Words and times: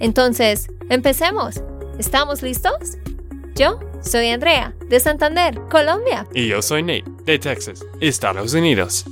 Entonces, 0.00 0.68
empecemos. 0.90 1.62
¿Estamos 1.98 2.42
listos? 2.42 2.98
Yo 3.54 3.80
soy 4.02 4.28
Andrea, 4.28 4.74
de 4.88 5.00
Santander, 5.00 5.60
Colombia. 5.70 6.26
Y 6.34 6.48
yo 6.48 6.62
soy 6.62 6.82
Nate, 6.82 7.04
de 7.24 7.38
Texas, 7.38 7.84
Estados 8.00 8.54
Unidos. 8.54 9.04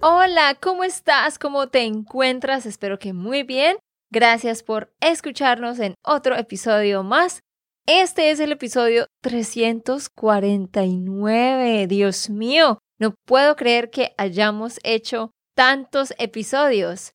Hola, 0.00 0.56
¿cómo 0.60 0.84
estás? 0.84 1.38
¿Cómo 1.38 1.68
te 1.68 1.82
encuentras? 1.82 2.66
Espero 2.66 2.98
que 2.98 3.12
muy 3.12 3.42
bien. 3.42 3.76
Gracias 4.10 4.62
por 4.62 4.92
escucharnos 5.00 5.80
en 5.80 5.94
otro 6.02 6.36
episodio 6.36 7.02
más 7.02 7.42
este 7.86 8.30
es 8.30 8.40
el 8.40 8.50
episodio 8.50 9.08
349. 9.20 11.86
Dios 11.86 12.30
mío, 12.30 12.78
no 12.98 13.14
puedo 13.26 13.56
creer 13.56 13.90
que 13.90 14.14
hayamos 14.16 14.80
hecho 14.84 15.32
tantos 15.54 16.14
episodios. 16.16 17.12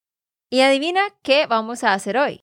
Y 0.52 0.62
adivina 0.62 1.02
qué 1.24 1.48
vamos 1.48 1.84
a 1.84 1.94
hacer 1.94 2.20
hoy. 2.20 2.42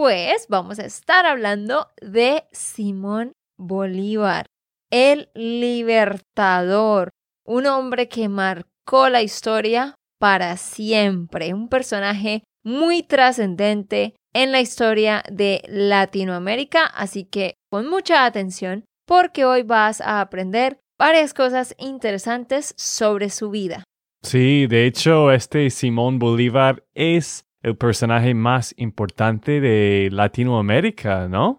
Pues 0.00 0.46
vamos 0.48 0.78
a 0.78 0.86
estar 0.86 1.26
hablando 1.26 1.88
de 2.00 2.44
Simón 2.52 3.32
Bolívar, 3.58 4.46
el 4.90 5.28
libertador, 5.34 7.10
un 7.44 7.66
hombre 7.66 8.08
que 8.08 8.30
marcó 8.30 9.10
la 9.10 9.20
historia 9.20 9.94
para 10.18 10.56
siempre, 10.56 11.52
un 11.52 11.68
personaje 11.68 12.44
muy 12.64 13.02
trascendente 13.02 14.14
en 14.32 14.52
la 14.52 14.62
historia 14.62 15.22
de 15.30 15.60
Latinoamérica, 15.68 16.86
así 16.86 17.24
que 17.24 17.56
con 17.70 17.86
mucha 17.86 18.24
atención 18.24 18.86
porque 19.06 19.44
hoy 19.44 19.64
vas 19.64 20.00
a 20.00 20.22
aprender 20.22 20.78
varias 20.98 21.34
cosas 21.34 21.74
interesantes 21.76 22.72
sobre 22.78 23.28
su 23.28 23.50
vida. 23.50 23.84
Sí, 24.22 24.66
de 24.66 24.86
hecho, 24.86 25.30
este 25.30 25.68
Simón 25.68 26.18
Bolívar 26.18 26.86
es 26.94 27.44
el 27.62 27.76
personaje 27.76 28.34
más 28.34 28.74
importante 28.76 29.60
de 29.60 30.08
Latinoamérica, 30.10 31.28
¿no? 31.28 31.58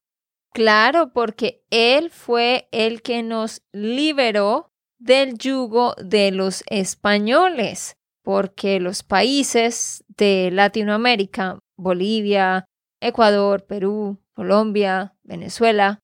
Claro, 0.54 1.14
porque 1.14 1.64
él 1.70 2.10
fue 2.10 2.68
el 2.72 3.02
que 3.02 3.24
nos 3.24 3.62
liberó 3.72 4.70
del 5.00 5.38
yugo 5.38 5.96
de 5.96 6.32
los 6.32 6.64
españoles, 6.68 7.96
porque 8.24 8.80
los 8.80 9.04
países 9.04 10.04
de 10.10 10.50
Latinoamérica, 10.52 11.60
Bolivia, 11.78 12.66
Ecuador, 13.02 13.66
Perú, 13.66 14.20
Colombia, 14.36 15.16
Venezuela, 15.24 16.00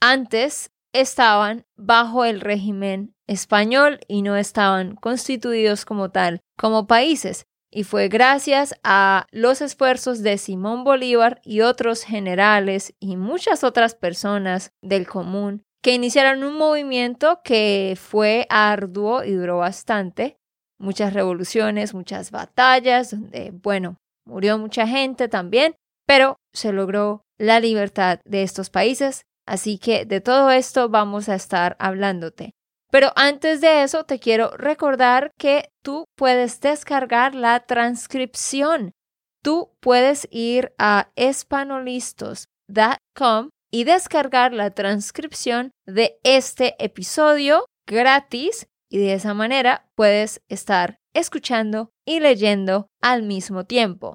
antes 0.00 0.70
estaban 0.92 1.64
bajo 1.76 2.24
el 2.24 2.40
régimen 2.40 3.14
español 3.26 4.00
y 4.06 4.22
no 4.22 4.36
estaban 4.36 4.96
constituidos 4.96 5.84
como 5.84 6.10
tal, 6.10 6.40
como 6.58 6.86
países. 6.86 7.46
Y 7.76 7.82
fue 7.82 8.06
gracias 8.06 8.76
a 8.84 9.26
los 9.32 9.60
esfuerzos 9.60 10.22
de 10.22 10.38
Simón 10.38 10.84
Bolívar 10.84 11.40
y 11.42 11.62
otros 11.62 12.04
generales 12.04 12.94
y 13.00 13.16
muchas 13.16 13.64
otras 13.64 13.96
personas 13.96 14.70
del 14.80 15.08
común 15.08 15.64
que 15.82 15.92
iniciaron 15.92 16.44
un 16.44 16.56
movimiento 16.56 17.40
que 17.42 17.98
fue 18.00 18.46
arduo 18.48 19.24
y 19.24 19.32
duró 19.32 19.58
bastante. 19.58 20.36
Muchas 20.78 21.14
revoluciones, 21.14 21.94
muchas 21.94 22.30
batallas, 22.30 23.10
donde, 23.10 23.50
bueno, 23.50 23.96
murió 24.24 24.56
mucha 24.56 24.86
gente 24.86 25.26
también, 25.26 25.74
pero 26.06 26.36
se 26.52 26.72
logró 26.72 27.22
la 27.40 27.58
libertad 27.58 28.20
de 28.24 28.44
estos 28.44 28.70
países. 28.70 29.24
Así 29.48 29.78
que 29.78 30.04
de 30.06 30.20
todo 30.20 30.52
esto 30.52 30.88
vamos 30.88 31.28
a 31.28 31.34
estar 31.34 31.74
hablándote. 31.80 32.52
Pero 32.94 33.10
antes 33.16 33.60
de 33.60 33.82
eso 33.82 34.04
te 34.04 34.20
quiero 34.20 34.56
recordar 34.56 35.32
que 35.36 35.68
tú 35.82 36.04
puedes 36.16 36.60
descargar 36.60 37.34
la 37.34 37.66
transcripción. 37.66 38.92
Tú 39.42 39.72
puedes 39.80 40.28
ir 40.30 40.72
a 40.78 41.10
espanolistos.com 41.16 43.48
y 43.72 43.82
descargar 43.82 44.52
la 44.52 44.70
transcripción 44.70 45.72
de 45.84 46.20
este 46.22 46.76
episodio 46.78 47.66
gratis 47.84 48.68
y 48.88 48.98
de 48.98 49.14
esa 49.14 49.34
manera 49.34 49.88
puedes 49.96 50.40
estar 50.48 51.00
escuchando 51.16 51.90
y 52.06 52.20
leyendo 52.20 52.86
al 53.02 53.24
mismo 53.24 53.64
tiempo. 53.64 54.14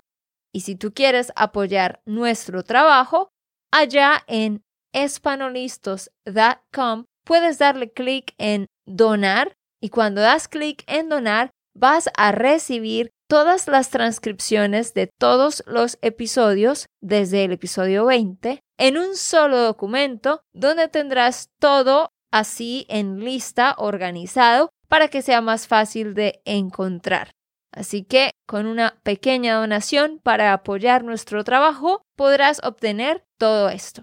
Y 0.53 0.61
si 0.61 0.77
tú 0.77 0.93
quieres 0.93 1.33
apoyar 1.35 2.01
nuestro 2.05 2.63
trabajo, 2.63 3.27
allá 3.73 4.23
en 4.27 4.61
espanolistos.com 4.93 7.03
puedes 7.29 7.59
darle 7.59 7.91
clic 7.91 8.33
en 8.39 8.65
donar 8.87 9.55
y 9.79 9.89
cuando 9.89 10.19
das 10.19 10.47
clic 10.47 10.83
en 10.87 11.09
donar 11.09 11.51
vas 11.75 12.09
a 12.17 12.31
recibir 12.31 13.11
todas 13.29 13.67
las 13.67 13.91
transcripciones 13.91 14.95
de 14.95 15.11
todos 15.19 15.63
los 15.67 15.99
episodios 16.01 16.87
desde 17.01 17.45
el 17.45 17.51
episodio 17.51 18.07
20 18.07 18.61
en 18.79 18.97
un 18.97 19.15
solo 19.15 19.59
documento 19.59 20.41
donde 20.55 20.87
tendrás 20.87 21.49
todo 21.59 22.09
así 22.31 22.87
en 22.89 23.19
lista 23.19 23.75
organizado 23.77 24.71
para 24.87 25.07
que 25.09 25.21
sea 25.21 25.41
más 25.41 25.67
fácil 25.67 26.15
de 26.15 26.41
encontrar. 26.45 27.29
Así 27.71 28.03
que 28.03 28.31
con 28.47 28.65
una 28.65 28.99
pequeña 29.03 29.53
donación 29.53 30.19
para 30.23 30.51
apoyar 30.51 31.03
nuestro 31.03 31.43
trabajo 31.43 32.01
podrás 32.17 32.59
obtener 32.63 33.23
todo 33.37 33.69
esto. 33.69 34.01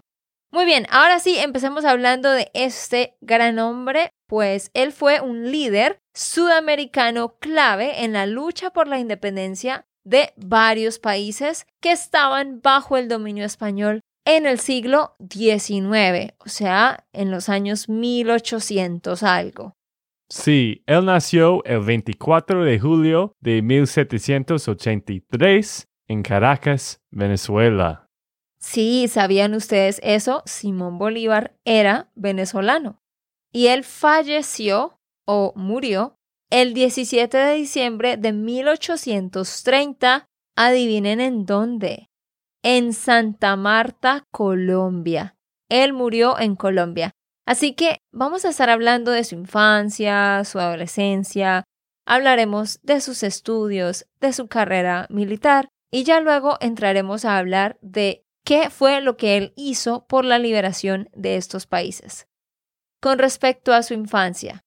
Muy 0.53 0.65
bien, 0.65 0.87
ahora 0.91 1.19
sí, 1.19 1.37
empecemos 1.39 1.85
hablando 1.85 2.31
de 2.31 2.51
este 2.55 3.17
gran 3.21 3.59
hombre, 3.59 4.11
pues 4.27 4.71
él 4.75 4.93
fue 4.93 5.21
un 5.21 5.51
líder 5.51 5.99
sudamericano 6.15 7.37
clave 7.39 8.05
en 8.05 8.13
la 8.13 8.27
lucha 8.27 8.71
por 8.71 8.87
la 8.89 8.99
independencia 8.99 9.87
de 10.05 10.33
varios 10.37 10.99
países 10.99 11.67
que 11.81 11.93
estaban 11.93 12.61
bajo 12.63 12.97
el 12.97 13.09
dominio 13.09 13.45
español 13.45 14.01
en 14.25 14.47
el 14.47 14.59
siglo 14.59 15.15
XIX, 15.31 16.33
o 16.39 16.49
sea, 16.49 17.07
en 17.13 17.31
los 17.31 17.49
años 17.49 17.89
1800 17.89 19.23
algo. 19.23 19.75
Sí, 20.29 20.83
él 20.87 21.05
nació 21.05 21.63
el 21.65 21.79
24 21.81 22.65
de 22.65 22.81
julio 22.81 23.33
de 23.41 23.63
1783 23.63 25.87
en 26.09 26.23
Caracas, 26.23 27.01
Venezuela. 27.11 28.06
Sí, 28.59 29.09
¿sabían 29.09 29.55
ustedes 29.55 30.01
eso? 30.03 30.43
Simón 30.47 30.99
Bolívar 30.99 31.57
era 31.65 32.11
venezolano. 32.15 33.01
Y 33.53 33.69
él 33.69 33.85
falleció 33.85 34.99
o 35.27 35.53
murió 35.57 36.19
el 36.51 36.75
17 36.75 37.37
de 37.37 37.55
diciembre 37.55 38.17
de 38.17 38.33
1830. 38.33 40.27
Adivinen 40.57 41.21
en 41.21 41.45
dónde. 41.45 42.09
En 42.63 42.93
Santa 42.93 43.57
Marta, 43.57 44.25
Colombia. 44.33 45.37
Él 45.69 45.93
murió 45.93 46.39
en 46.39 46.57
Colombia. 46.57 47.13
Así 47.47 47.75
que 47.75 47.99
vamos 48.13 48.45
a 48.45 48.49
estar 48.49 48.71
hablando 48.71 49.13
de 49.13 49.23
su 49.23 49.37
infancia, 49.37 50.43
su 50.45 50.59
adolescencia, 50.59 51.65
hablaremos 52.07 52.81
de 52.83 53.01
sus 53.01 53.23
estudios, 53.23 54.07
de 54.21 54.33
su 54.33 54.49
carrera 54.49 55.07
militar 55.11 55.69
y 55.91 56.05
ya 56.05 56.21
luego 56.21 56.57
entraremos 56.61 57.25
a 57.25 57.39
hablar 57.39 57.79
de 57.83 58.26
qué 58.47 58.71
fue 58.71 59.01
lo 59.01 59.17
que 59.17 59.37
él 59.37 59.53
hizo 59.57 60.07
por 60.07 60.25
la 60.25 60.39
liberación 60.39 61.11
de 61.13 61.37
estos 61.37 61.67
países. 61.67 62.29
Con 63.03 63.19
respecto 63.19 63.75
a 63.75 63.83
su 63.83 63.93
infancia, 63.93 64.63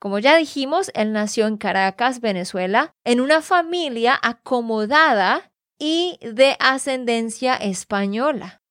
como 0.00 0.18
ya 0.18 0.36
dijimos, 0.36 0.90
él 0.94 1.12
nació 1.12 1.46
en 1.46 1.58
Caracas, 1.58 2.20
Venezuela, 2.20 2.94
en 3.04 3.20
una 3.20 3.42
familia 3.42 4.18
acomodada 4.22 5.52
y 5.78 6.18
de 6.22 6.56
ascendencia 6.58 7.54
española. 7.54 8.62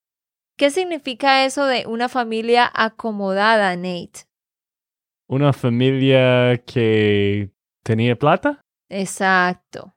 ¿Qué 0.57 0.71
significa 0.71 1.45
eso 1.45 1.65
de 1.65 1.85
una 1.85 2.09
familia 2.09 2.69
acomodada, 2.73 3.75
Nate? 3.75 4.25
Una 5.29 5.53
familia 5.53 6.63
que 6.65 7.51
tenía 7.83 8.17
plata. 8.17 8.61
Exacto. 8.89 9.93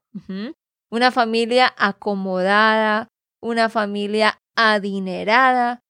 Una 0.90 1.12
familia 1.12 1.72
acomodada, 1.78 3.08
una 3.40 3.70
familia 3.70 4.36
adinerada, 4.60 5.80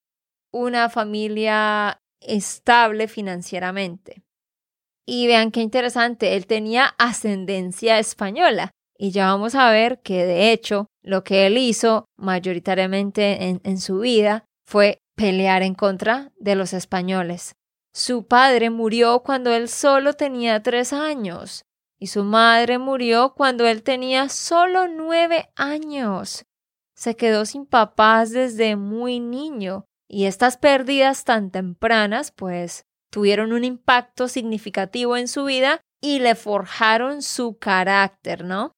una 0.52 0.88
familia 0.88 2.00
estable 2.20 3.08
financieramente. 3.08 4.22
Y 5.06 5.26
vean 5.26 5.50
qué 5.50 5.60
interesante, 5.60 6.36
él 6.36 6.46
tenía 6.46 6.94
ascendencia 6.98 7.98
española. 7.98 8.70
Y 8.96 9.12
ya 9.12 9.26
vamos 9.26 9.54
a 9.54 9.70
ver 9.70 10.00
que 10.02 10.26
de 10.26 10.52
hecho 10.52 10.86
lo 11.02 11.24
que 11.24 11.46
él 11.46 11.56
hizo 11.56 12.04
mayoritariamente 12.18 13.58
en, 13.64 13.78
su 13.78 14.00
vida 14.00 14.44
fue 14.66 14.98
pelear 15.16 15.62
en 15.62 15.74
contra 15.74 16.30
de 16.36 16.54
los 16.54 16.74
españoles. 16.74 17.54
Su 17.94 18.26
padre 18.26 18.70
murió 18.70 19.22
cuando 19.24 19.52
él 19.54 19.68
solo 19.68 20.12
tenía 20.12 20.62
tres 20.62 20.92
años 20.92 21.62
y 21.98 22.08
su 22.08 22.24
madre 22.24 22.78
murió 22.78 23.32
cuando 23.34 23.66
él 23.66 23.82
tenía 23.82 24.28
solo 24.28 24.86
nueve 24.86 25.50
años. 25.56 26.44
Se 27.00 27.16
quedó 27.16 27.46
sin 27.46 27.64
papás 27.64 28.30
desde 28.30 28.76
muy 28.76 29.20
niño 29.20 29.86
y 30.06 30.26
estas 30.26 30.58
pérdidas 30.58 31.24
tan 31.24 31.50
tempranas 31.50 32.30
pues 32.30 32.84
tuvieron 33.10 33.54
un 33.54 33.64
impacto 33.64 34.28
significativo 34.28 35.16
en 35.16 35.26
su 35.26 35.46
vida 35.46 35.80
y 36.02 36.18
le 36.18 36.34
forjaron 36.34 37.22
su 37.22 37.56
carácter, 37.56 38.44
¿no? 38.44 38.74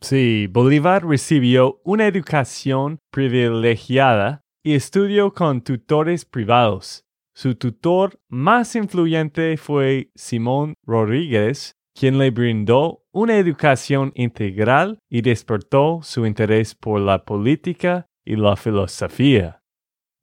Sí, 0.00 0.46
Bolívar 0.46 1.06
recibió 1.06 1.82
una 1.84 2.06
educación 2.06 3.00
privilegiada 3.12 4.40
y 4.64 4.74
estudió 4.74 5.34
con 5.34 5.60
tutores 5.60 6.24
privados. 6.24 7.04
Su 7.34 7.54
tutor 7.54 8.18
más 8.30 8.76
influyente 8.76 9.58
fue 9.58 10.10
Simón 10.14 10.72
Rodríguez, 10.86 11.74
quien 11.98 12.18
le 12.18 12.30
brindó 12.30 13.02
una 13.10 13.36
educación 13.38 14.12
integral 14.14 15.00
y 15.10 15.22
despertó 15.22 16.00
su 16.02 16.26
interés 16.26 16.76
por 16.76 17.00
la 17.00 17.24
política 17.24 18.06
y 18.24 18.36
la 18.36 18.54
filosofía. 18.54 19.62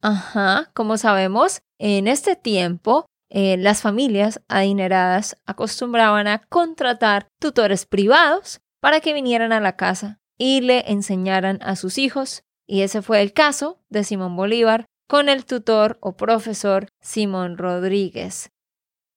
Ajá, 0.00 0.70
como 0.72 0.96
sabemos, 0.96 1.60
en 1.78 2.08
este 2.08 2.34
tiempo 2.34 3.04
eh, 3.28 3.56
las 3.58 3.82
familias 3.82 4.40
adineradas 4.48 5.36
acostumbraban 5.44 6.28
a 6.28 6.38
contratar 6.48 7.28
tutores 7.38 7.84
privados 7.84 8.60
para 8.80 9.00
que 9.00 9.12
vinieran 9.12 9.52
a 9.52 9.60
la 9.60 9.76
casa 9.76 10.20
y 10.38 10.62
le 10.62 10.90
enseñaran 10.90 11.58
a 11.60 11.76
sus 11.76 11.98
hijos. 11.98 12.42
Y 12.66 12.82
ese 12.82 13.02
fue 13.02 13.20
el 13.20 13.34
caso 13.34 13.82
de 13.90 14.04
Simón 14.04 14.34
Bolívar 14.34 14.86
con 15.08 15.28
el 15.28 15.44
tutor 15.44 15.98
o 16.00 16.16
profesor 16.16 16.88
Simón 17.00 17.58
Rodríguez. 17.58 18.50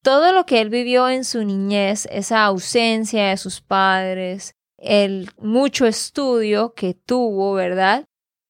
Todo 0.01 0.31
lo 0.31 0.45
que 0.45 0.61
él 0.61 0.69
vivió 0.69 1.09
en 1.09 1.25
su 1.25 1.43
niñez, 1.43 2.07
esa 2.11 2.45
ausencia 2.45 3.29
de 3.29 3.37
sus 3.37 3.59
padres, 3.61 4.53
el 4.77 5.29
mucho 5.37 5.85
estudio 5.85 6.73
que 6.73 6.93
tuvo, 6.93 7.53
¿verdad? 7.53 8.05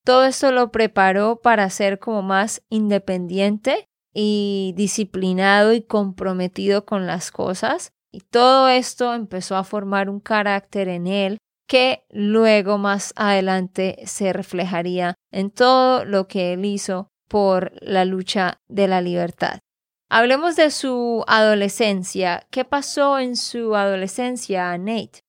Todo 0.05 0.25
esto 0.25 0.51
lo 0.51 0.71
preparó 0.71 1.41
para 1.41 1.69
ser 1.69 1.99
como 1.99 2.21
más 2.21 2.61
independiente 2.69 3.87
y 4.13 4.73
disciplinado 4.75 5.73
y 5.73 5.81
comprometido 5.81 6.85
con 6.85 7.07
las 7.07 7.31
cosas. 7.31 7.91
Y 8.11 8.21
todo 8.21 8.69
esto 8.69 9.13
empezó 9.13 9.55
a 9.55 9.63
formar 9.63 10.09
un 10.09 10.19
carácter 10.19 10.87
en 10.87 11.07
él 11.07 11.37
que 11.67 12.05
luego 12.09 12.79
más 12.79 13.13
adelante 13.15 13.97
se 14.05 14.33
reflejaría 14.33 15.13
en 15.31 15.51
todo 15.51 16.05
lo 16.05 16.27
que 16.27 16.53
él 16.53 16.65
hizo 16.65 17.09
por 17.27 17.71
la 17.81 18.05
lucha 18.05 18.57
de 18.67 18.87
la 18.87 19.01
libertad. 19.01 19.59
Hablemos 20.11 20.55
de 20.55 20.71
su 20.71 21.23
adolescencia. 21.27 22.47
¿Qué 22.49 22.65
pasó 22.65 23.19
en 23.19 23.35
su 23.35 23.75
adolescencia, 23.75 24.75
Nate? 24.79 25.19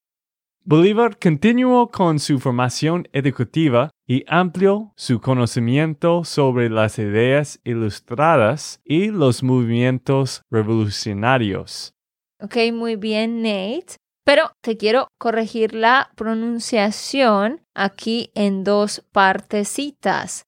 Bolívar 0.65 1.19
continuó 1.19 1.91
con 1.91 2.19
su 2.19 2.39
formación 2.39 3.07
educativa 3.13 3.91
y 4.07 4.25
amplió 4.27 4.95
su 4.97 5.21
conocimiento 5.21 6.25
sobre 6.25 6.71
las 6.71 6.99
ideas 6.99 7.61
ilustradas 7.63 8.81
y 8.83 9.09
los 9.09 9.43
movimientos 9.43 10.45
revolucionarios. 10.51 11.93
Ok, 12.41 12.57
muy 12.73 12.97
bien, 12.97 13.43
Nate. 13.43 13.97
Pero 14.25 14.53
te 14.63 14.79
quiero 14.79 15.09
corregir 15.19 15.75
la 15.75 16.11
pronunciación 16.17 17.61
aquí 17.75 18.31
en 18.35 18.65
dos 18.65 19.05
partecitas. 19.13 20.45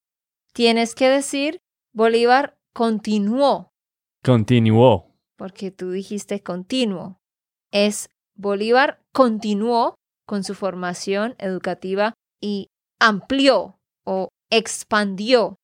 Tienes 0.55 0.95
que 0.95 1.11
decir 1.11 1.59
Bolívar 1.93 2.57
continuó. 2.73 3.72
Continuó. 4.25 5.11
Porque 5.37 5.71
tú 5.71 5.91
dijiste 5.91 6.43
continuo. 6.43 7.19
Es 7.73 8.09
Bolívar 8.37 9.01
continuó 9.13 9.95
con 10.27 10.45
su 10.45 10.55
formación 10.55 11.35
educativa 11.39 12.15
y 12.41 12.69
amplió 13.01 13.77
o 14.07 14.29
expandió 14.51 15.57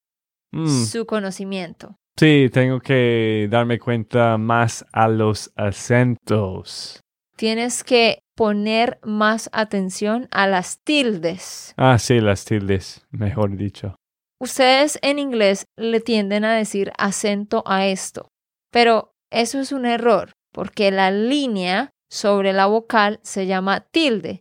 Mm, 0.53 0.85
su 0.87 1.07
conocimiento. 1.07 1.97
Sí, 2.19 2.49
tengo 2.53 2.81
que 2.81 3.49
darme 3.51 3.79
cuenta 3.79 4.39
más 4.39 4.85
a 4.93 5.09
los 5.09 5.53
acentos. 5.57 7.01
Tienes 7.37 7.85
que 7.85 8.21
poner 8.35 8.99
más 9.03 9.49
atención 9.53 10.27
a 10.31 10.47
las 10.47 10.81
tildes. 10.83 11.75
Ah, 11.77 11.99
sí, 11.99 12.21
las 12.21 12.45
tildes, 12.45 13.07
mejor 13.11 13.57
dicho. 13.57 13.95
Ustedes 14.41 14.99
en 15.03 15.19
inglés 15.19 15.65
le 15.77 16.01
tienden 16.01 16.45
a 16.45 16.55
decir 16.57 16.93
acento 16.97 17.63
a 17.67 17.87
esto, 17.87 18.29
pero 18.71 19.13
eso 19.31 19.61
es 19.61 19.73
un 19.73 19.87
error 19.87 20.33
porque 20.53 20.91
la 20.91 21.11
línea 21.11 21.91
sobre 22.11 22.53
la 22.53 22.67
vocal 22.67 23.21
se 23.23 23.47
llama 23.47 23.81
tilde. 23.81 24.41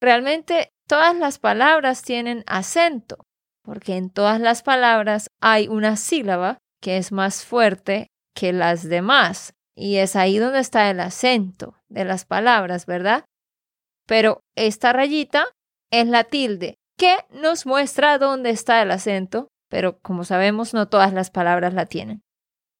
Realmente 0.00 0.70
todas 0.88 1.16
las 1.16 1.38
palabras 1.38 2.02
tienen 2.02 2.42
acento, 2.46 3.18
porque 3.62 3.96
en 3.96 4.10
todas 4.10 4.40
las 4.40 4.62
palabras 4.62 5.28
hay 5.40 5.68
una 5.68 5.96
sílaba 5.96 6.58
que 6.80 6.96
es 6.96 7.12
más 7.12 7.44
fuerte 7.44 8.08
que 8.34 8.52
las 8.52 8.88
demás, 8.88 9.52
y 9.76 9.96
es 9.96 10.16
ahí 10.16 10.38
donde 10.38 10.58
está 10.58 10.90
el 10.90 11.00
acento 11.00 11.76
de 11.88 12.04
las 12.04 12.24
palabras, 12.24 12.86
¿verdad? 12.86 13.24
Pero 14.06 14.40
esta 14.56 14.92
rayita 14.92 15.46
es 15.92 16.08
la 16.08 16.24
tilde, 16.24 16.76
que 16.98 17.16
nos 17.30 17.66
muestra 17.66 18.18
dónde 18.18 18.50
está 18.50 18.82
el 18.82 18.90
acento, 18.90 19.48
pero 19.68 20.00
como 20.00 20.24
sabemos 20.24 20.74
no 20.74 20.88
todas 20.88 21.12
las 21.12 21.30
palabras 21.30 21.72
la 21.74 21.86
tienen. 21.86 22.22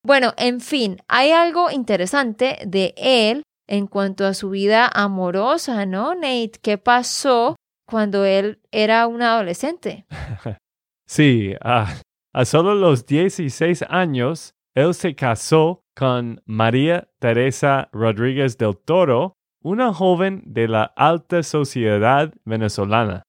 Bueno, 0.04 0.32
en 0.36 0.60
fin, 0.60 0.98
hay 1.06 1.30
algo 1.30 1.70
interesante 1.70 2.58
de 2.66 2.92
él 2.96 3.42
en 3.68 3.86
cuanto 3.86 4.26
a 4.26 4.34
su 4.34 4.50
vida 4.50 4.90
amorosa, 4.92 5.86
¿no, 5.86 6.14
Nate? 6.14 6.58
¿Qué 6.60 6.76
pasó 6.76 7.54
cuando 7.86 8.24
él 8.24 8.60
era 8.72 9.06
un 9.06 9.22
adolescente? 9.22 10.06
Sí, 11.04 11.52
ah, 11.60 11.94
a 12.32 12.44
solo 12.46 12.74
los 12.74 13.04
16 13.04 13.84
años, 13.90 14.54
él 14.74 14.94
se 14.94 15.14
casó 15.14 15.82
con 15.94 16.40
María 16.46 17.10
Teresa 17.18 17.90
Rodríguez 17.92 18.56
del 18.56 18.78
Toro, 18.78 19.34
una 19.62 19.92
joven 19.92 20.42
de 20.46 20.68
la 20.68 20.84
alta 20.84 21.42
sociedad 21.42 22.32
venezolana. 22.46 23.24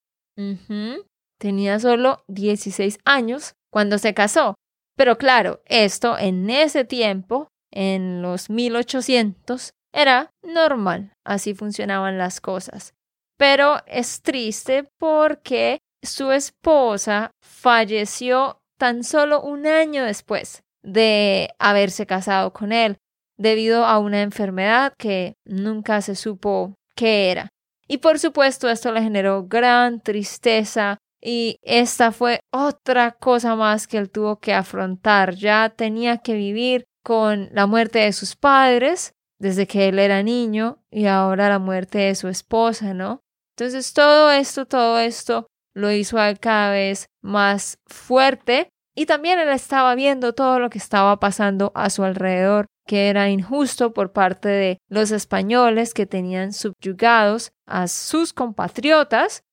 Tenía 1.38 1.78
solo 1.80 2.24
16 2.30 3.00
años 3.04 3.56
cuando 3.70 3.98
se 3.98 4.14
casó. 4.14 4.56
Pero 4.96 5.18
claro, 5.18 5.62
esto 5.66 6.18
en 6.18 6.50
ese 6.50 6.86
tiempo, 6.86 7.48
en 7.72 8.22
los 8.22 8.50
1800, 8.50 9.74
era 9.94 10.32
normal. 10.44 11.14
Así 11.26 11.54
funcionaban 11.54 12.18
las 12.18 12.42
cosas. 12.42 12.94
Pero 13.38 13.78
es 13.88 14.22
triste 14.22 14.88
porque 15.00 15.80
su 16.04 16.32
esposa 16.32 17.32
falleció 17.42 18.60
tan 18.78 19.04
solo 19.04 19.42
un 19.42 19.66
año 19.66 20.04
después 20.04 20.64
de 20.84 21.50
haberse 21.60 22.06
casado 22.06 22.52
con 22.52 22.72
él, 22.72 22.98
debido 23.38 23.86
a 23.86 24.00
una 24.00 24.22
enfermedad 24.22 24.94
que 24.98 25.36
nunca 25.46 26.02
se 26.02 26.16
supo 26.16 26.76
qué 26.96 27.32
era. 27.32 27.50
Y 27.88 28.00
por 28.00 28.20
supuesto 28.20 28.70
esto 28.70 28.92
le 28.92 29.02
generó 29.02 29.46
gran 29.48 30.02
tristeza 30.02 30.98
y 31.24 31.58
esta 31.62 32.12
fue 32.12 32.42
otra 32.52 33.12
cosa 33.12 33.56
más 33.56 33.88
que 33.88 33.98
él 33.98 34.10
tuvo 34.10 34.40
que 34.40 34.54
afrontar. 34.54 35.36
Ya 35.36 35.70
tenía 35.70 36.18
que 36.18 36.34
vivir 36.34 36.84
con 37.04 37.50
la 37.54 37.66
muerte 37.66 38.00
de 38.00 38.12
sus 38.12 38.36
padres 38.36 39.14
desde 39.40 39.66
que 39.66 39.88
él 39.88 40.00
era 40.00 40.22
niño 40.22 40.84
y 40.92 41.06
ahora 41.06 41.50
la 41.50 41.60
muerte 41.60 42.00
de 42.00 42.16
su 42.16 42.28
esposa, 42.28 42.94
¿no? 42.94 43.22
Entonces 43.56 43.94
todo 43.94 44.32
esto, 44.32 44.66
todo 44.66 45.00
esto 45.00 45.48
lo 45.74 45.92
hizo 45.92 46.18
cada 46.40 46.72
vez 46.72 47.08
más 47.22 47.78
fuerte 47.88 48.70
y 48.96 49.06
también 49.06 49.40
él 49.40 49.50
estaba 49.50 49.96
viendo 49.96 50.34
todo 50.34 50.60
lo 50.60 50.70
que 50.70 50.78
estaba 50.78 51.20
pasando 51.20 51.72
a 51.74 51.90
su 51.90 52.04
alrededor, 52.04 52.68
que 52.86 53.10
era 53.10 53.30
injusto 53.30 53.94
por 53.94 54.12
parte 54.12 54.50
de 54.50 54.78
los 54.88 55.12
españoles 55.12 55.94
que 55.94 56.06
tenían 56.06 56.54
subyugados 56.54 57.52
a 57.66 57.88
sus 57.88 58.34
compatriotas. 58.34 59.44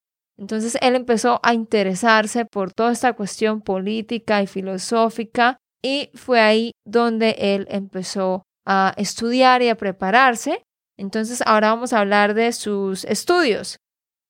Entonces 0.41 0.79
él 0.81 0.97
empezó 0.97 1.39
a 1.43 1.53
interesarse 1.53 2.47
por 2.47 2.73
toda 2.73 2.93
esta 2.93 3.13
cuestión 3.13 3.61
política 3.61 4.43
y 4.43 4.47
filosófica 4.47 5.59
y 5.83 6.11
fue 6.15 6.41
ahí 6.41 6.73
donde 6.87 7.37
él 7.39 7.67
empezó 7.71 8.43
a 8.67 8.95
estudiar 8.97 9.61
y 9.61 9.69
a 9.69 9.77
prepararse. 9.77 10.63
Entonces 10.97 11.43
ahora 11.45 11.75
vamos 11.75 11.93
a 11.93 12.01
hablar 12.01 12.33
de 12.33 12.53
sus 12.53 13.05
estudios. 13.05 13.77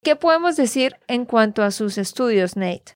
¿Qué 0.02 0.16
podemos 0.16 0.56
decir 0.56 0.96
en 1.06 1.24
cuanto 1.26 1.62
a 1.62 1.70
sus 1.70 1.96
estudios, 1.96 2.56
Nate? 2.56 2.94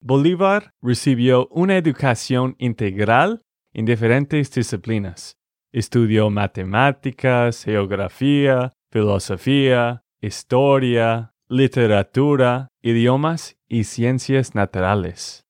Bolívar 0.00 0.70
recibió 0.80 1.48
una 1.48 1.76
educación 1.76 2.54
integral 2.58 3.42
en 3.74 3.84
diferentes 3.84 4.50
disciplinas. 4.50 5.36
Estudió 5.70 6.30
matemáticas, 6.30 7.64
geografía, 7.64 8.72
filosofía, 8.90 10.02
historia, 10.22 11.33
literatura, 11.48 12.68
idiomas 12.82 13.56
y 13.68 13.84
ciencias 13.84 14.54
naturales. 14.54 15.44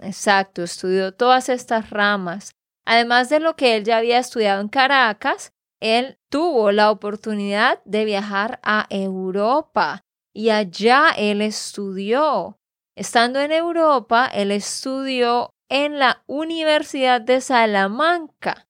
exacto, 0.00 0.62
estudió 0.62 1.12
todas 1.12 1.48
estas 1.48 1.90
ramas. 1.90 2.52
Además 2.86 3.28
de 3.28 3.40
lo 3.40 3.56
que 3.56 3.76
él 3.76 3.84
ya 3.84 3.98
había 3.98 4.18
estudiado 4.18 4.60
en 4.60 4.68
Caracas, 4.68 5.52
él 5.80 6.18
tuvo 6.30 6.72
la 6.72 6.90
oportunidad 6.90 7.82
de 7.84 8.04
viajar 8.04 8.60
a 8.62 8.86
Europa 8.90 10.02
y 10.32 10.50
allá 10.50 11.10
él 11.16 11.42
estudió. 11.42 12.58
Estando 12.96 13.40
en 13.40 13.52
Europa, 13.52 14.26
él 14.32 14.50
estudió 14.50 15.50
en 15.68 15.98
la 15.98 16.22
Universidad 16.26 17.20
de 17.20 17.40
Salamanca. 17.40 18.66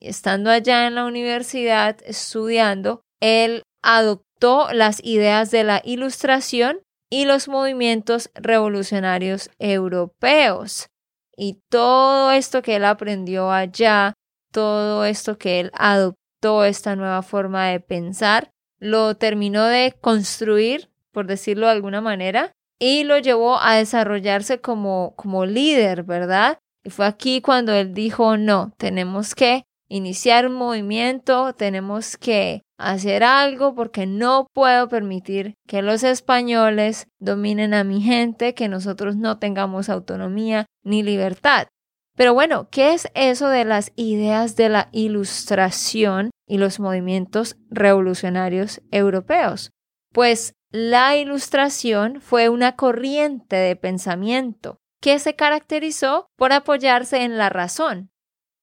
Y 0.00 0.08
estando 0.08 0.50
allá 0.50 0.86
en 0.86 0.94
la 0.94 1.04
universidad 1.04 1.98
estudiando, 2.04 3.02
él 3.20 3.62
adoptó 3.82 4.25
las 4.72 5.02
ideas 5.02 5.50
de 5.50 5.64
la 5.64 5.82
ilustración 5.84 6.80
y 7.10 7.24
los 7.24 7.48
movimientos 7.48 8.30
revolucionarios 8.34 9.50
europeos. 9.58 10.88
Y 11.36 11.60
todo 11.68 12.32
esto 12.32 12.62
que 12.62 12.76
él 12.76 12.84
aprendió 12.84 13.50
allá, 13.50 14.14
todo 14.52 15.04
esto 15.04 15.38
que 15.38 15.60
él 15.60 15.70
adoptó, 15.74 16.64
esta 16.64 16.96
nueva 16.96 17.22
forma 17.22 17.68
de 17.68 17.80
pensar, 17.80 18.52
lo 18.78 19.16
terminó 19.16 19.64
de 19.64 19.94
construir, 20.00 20.90
por 21.12 21.26
decirlo 21.26 21.66
de 21.66 21.72
alguna 21.72 22.00
manera, 22.00 22.52
y 22.78 23.04
lo 23.04 23.18
llevó 23.18 23.58
a 23.58 23.76
desarrollarse 23.76 24.60
como, 24.60 25.14
como 25.16 25.46
líder, 25.46 26.04
¿verdad? 26.04 26.58
Y 26.84 26.90
fue 26.90 27.06
aquí 27.06 27.40
cuando 27.40 27.72
él 27.72 27.94
dijo, 27.94 28.36
no, 28.36 28.72
tenemos 28.76 29.34
que 29.34 29.64
iniciar 29.88 30.46
un 30.46 30.54
movimiento, 30.54 31.54
tenemos 31.54 32.16
que 32.16 32.62
hacer 32.78 33.24
algo 33.24 33.74
porque 33.74 34.06
no 34.06 34.46
puedo 34.52 34.88
permitir 34.88 35.54
que 35.66 35.82
los 35.82 36.02
españoles 36.02 37.08
dominen 37.18 37.74
a 37.74 37.84
mi 37.84 38.00
gente, 38.00 38.54
que 38.54 38.68
nosotros 38.68 39.16
no 39.16 39.38
tengamos 39.38 39.88
autonomía 39.88 40.66
ni 40.84 41.02
libertad. 41.02 41.68
Pero 42.16 42.32
bueno, 42.32 42.68
¿qué 42.70 42.94
es 42.94 43.08
eso 43.14 43.48
de 43.48 43.64
las 43.64 43.92
ideas 43.94 44.56
de 44.56 44.70
la 44.70 44.88
ilustración 44.92 46.30
y 46.46 46.58
los 46.58 46.80
movimientos 46.80 47.56
revolucionarios 47.68 48.80
europeos? 48.90 49.70
Pues 50.12 50.54
la 50.70 51.16
ilustración 51.16 52.20
fue 52.20 52.48
una 52.48 52.74
corriente 52.74 53.56
de 53.56 53.76
pensamiento 53.76 54.78
que 55.00 55.18
se 55.18 55.36
caracterizó 55.36 56.26
por 56.36 56.52
apoyarse 56.52 57.22
en 57.22 57.36
la 57.36 57.50
razón, 57.50 58.10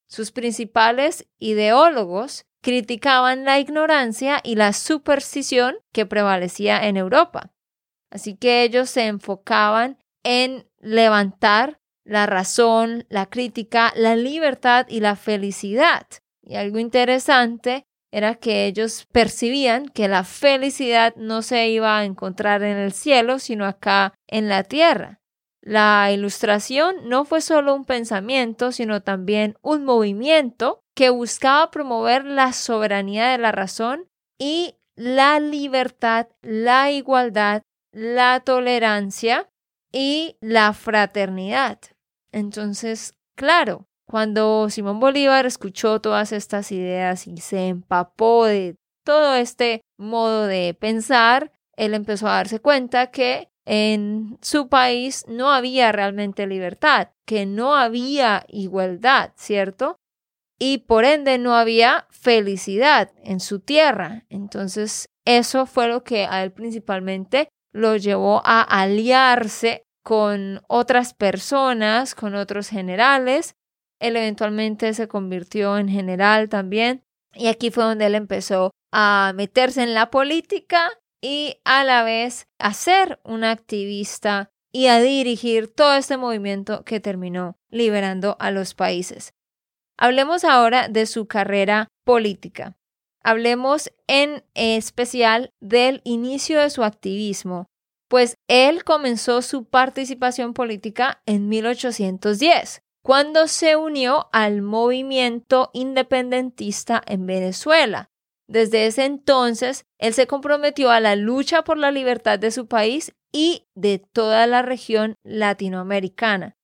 sus 0.07 0.31
principales 0.31 1.27
ideólogos 1.39 2.45
criticaban 2.63 3.43
la 3.43 3.59
ignorancia 3.59 4.39
y 4.41 4.55
la 4.55 4.73
superstición 4.73 5.75
que 5.91 6.05
prevalecía 6.05 6.87
en 6.87 6.97
Europa. 6.97 7.51
Así 8.09 8.35
que 8.35 8.63
ellos 8.63 8.89
se 8.89 9.05
enfocaban 9.05 9.97
en 10.23 10.65
levantar 10.79 11.79
la 12.05 12.25
razón, 12.25 13.05
la 13.09 13.27
crítica, 13.27 13.91
la 13.95 14.15
libertad 14.15 14.87
y 14.89 15.01
la 15.01 15.15
felicidad. 15.15 16.07
Y 16.41 16.55
algo 16.55 16.79
interesante 16.79 17.85
era 18.11 18.35
que 18.35 18.65
ellos 18.65 19.07
percibían 19.11 19.89
que 19.89 20.07
la 20.07 20.23
felicidad 20.23 21.15
no 21.17 21.41
se 21.41 21.67
iba 21.67 21.97
a 21.97 22.05
encontrar 22.05 22.63
en 22.63 22.77
el 22.77 22.93
cielo, 22.93 23.39
sino 23.39 23.65
acá 23.65 24.13
en 24.27 24.47
la 24.47 24.63
tierra. 24.63 25.19
La 25.61 26.11
ilustración 26.11 27.09
no 27.09 27.25
fue 27.25 27.41
solo 27.41 27.73
un 27.73 27.85
pensamiento, 27.85 28.71
sino 28.71 29.01
también 29.01 29.57
un 29.61 29.83
movimiento 29.83 30.82
que 30.95 31.09
buscaba 31.09 31.71
promover 31.71 32.25
la 32.25 32.53
soberanía 32.53 33.29
de 33.29 33.37
la 33.37 33.51
razón 33.51 34.07
y 34.39 34.75
la 34.95 35.39
libertad, 35.39 36.27
la 36.41 36.91
igualdad, 36.91 37.63
la 37.91 38.39
tolerancia 38.41 39.49
y 39.91 40.37
la 40.41 40.73
fraternidad. 40.73 41.79
Entonces, 42.31 43.15
claro, 43.35 43.87
cuando 44.07 44.69
Simón 44.69 44.99
Bolívar 44.99 45.45
escuchó 45.45 46.01
todas 46.01 46.31
estas 46.31 46.71
ideas 46.71 47.27
y 47.27 47.37
se 47.37 47.67
empapó 47.67 48.45
de 48.45 48.75
todo 49.05 49.35
este 49.35 49.81
modo 49.97 50.47
de 50.47 50.75
pensar, 50.79 51.51
él 51.75 51.93
empezó 51.93 52.27
a 52.27 52.35
darse 52.35 52.59
cuenta 52.59 53.11
que 53.11 53.49
en 53.65 54.37
su 54.41 54.67
país 54.67 55.25
no 55.27 55.51
había 55.51 55.91
realmente 55.91 56.47
libertad, 56.47 57.09
que 57.25 57.45
no 57.45 57.75
había 57.75 58.45
igualdad, 58.49 59.31
¿cierto? 59.35 59.97
Y 60.65 60.77
por 60.77 61.03
ende 61.03 61.37
no 61.39 61.57
había 61.57 62.07
felicidad 62.09 63.11
en 63.21 63.41
su 63.41 63.59
tierra. 63.59 64.23
Entonces, 64.29 65.09
eso 65.25 65.65
fue 65.65 65.89
lo 65.89 66.05
que 66.05 66.23
a 66.23 66.41
él 66.41 66.53
principalmente 66.53 67.49
lo 67.73 67.97
llevó 67.97 68.41
a 68.45 68.61
aliarse 68.61 69.83
con 70.05 70.61
otras 70.69 71.13
personas, 71.13 72.15
con 72.15 72.33
otros 72.33 72.69
generales. 72.69 73.57
Él 73.99 74.15
eventualmente 74.15 74.93
se 74.93 75.09
convirtió 75.09 75.77
en 75.77 75.89
general 75.89 76.47
también. 76.47 77.03
Y 77.33 77.47
aquí 77.47 77.69
fue 77.69 77.83
donde 77.83 78.05
él 78.05 78.15
empezó 78.15 78.71
a 78.93 79.33
meterse 79.35 79.83
en 79.83 79.93
la 79.93 80.09
política 80.11 80.89
y 81.21 81.57
a 81.65 81.83
la 81.83 82.03
vez 82.03 82.47
a 82.57 82.73
ser 82.73 83.19
un 83.25 83.43
activista 83.43 84.49
y 84.71 84.87
a 84.87 85.01
dirigir 85.01 85.67
todo 85.67 85.95
este 85.95 86.15
movimiento 86.15 86.85
que 86.85 87.01
terminó 87.01 87.57
liberando 87.69 88.37
a 88.39 88.49
los 88.51 88.75
países. 88.75 89.33
Hablemos 89.97 90.43
ahora 90.43 90.87
de 90.87 91.05
su 91.05 91.27
carrera 91.27 91.87
política. 92.03 92.77
Hablemos 93.23 93.91
en 94.07 94.43
especial 94.53 95.51
del 95.61 96.01
inicio 96.03 96.59
de 96.59 96.69
su 96.69 96.83
activismo, 96.83 97.67
pues 98.09 98.35
él 98.47 98.83
comenzó 98.83 99.41
su 99.41 99.65
participación 99.65 100.53
política 100.53 101.21
en 101.25 101.47
1810, 101.47 102.81
cuando 103.01 103.47
se 103.47 103.75
unió 103.75 104.29
al 104.31 104.61
movimiento 104.61 105.71
independentista 105.73 107.01
en 107.05 107.25
Venezuela, 107.25 108.09
desde 108.47 108.87
ese 108.87 109.05
entonces, 109.05 109.85
él 109.97 110.13
se 110.13 110.27
comprometió 110.27 110.91
a 110.91 110.99
la 110.99 111.15
lucha 111.15 111.63
por 111.63 111.77
la 111.77 111.91
libertad 111.91 112.39
de 112.39 112.51
su 112.51 112.67
país 112.67 113.13
y 113.31 113.67
de 113.73 113.99
toda 113.99 114.45
la 114.47 114.61
región 114.61 115.15
latinoamericana. 115.23 116.55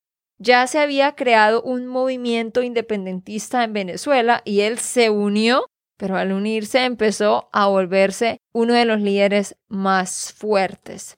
Ya 0.41 0.65
se 0.67 0.79
había 0.79 1.15
creado 1.15 1.62
un 1.62 1.86
movimiento 1.86 2.63
independentista 2.63 3.63
en 3.65 3.74
Venezuela 3.74 4.41
y 4.46 4.62
él 4.62 4.79
se 4.79 5.10
unió, 5.10 5.65
pero 5.98 6.15
al 6.15 6.31
unirse 6.31 6.86
empezó 6.86 7.50
a 7.51 7.67
volverse 7.67 8.39
uno 8.53 8.74
de 8.74 8.86
los 8.86 9.01
líderes 9.01 9.58
más 9.67 10.34
fuertes. 10.34 11.17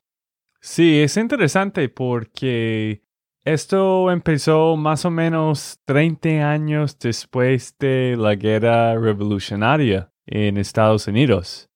Sí, 0.60 1.01
es 1.01 1.18
interesante 1.18 1.88
porque 1.88 3.04
esto 3.46 4.10
empezó 4.10 4.75
más 4.75 5.06
o 5.06 5.12
menos 5.12 5.80
30 5.86 6.51
años 6.51 6.98
después 6.98 7.75
de 7.78 8.16
la 8.18 8.34
guerra 8.34 8.98
revolucionaria 8.98 10.12
en 10.25 10.58
Estados 10.58 11.08
Unidos. 11.08 11.70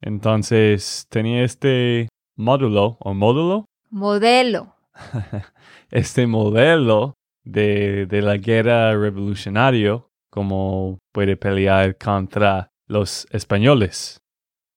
Entonces 0.00 1.06
tenía 1.10 1.42
este 1.44 2.08
módulo 2.36 2.96
o 3.00 3.12
módulo. 3.12 3.66
Modelo. 3.90 4.74
este 5.90 6.26
modelo 6.26 7.14
de, 7.44 8.06
de 8.06 8.22
la 8.22 8.36
guerra 8.36 8.96
revolucionaria, 8.96 10.02
como 10.30 10.98
puede 11.12 11.36
pelear 11.36 11.96
contra 11.96 12.68
los 12.86 13.26
españoles. 13.30 14.18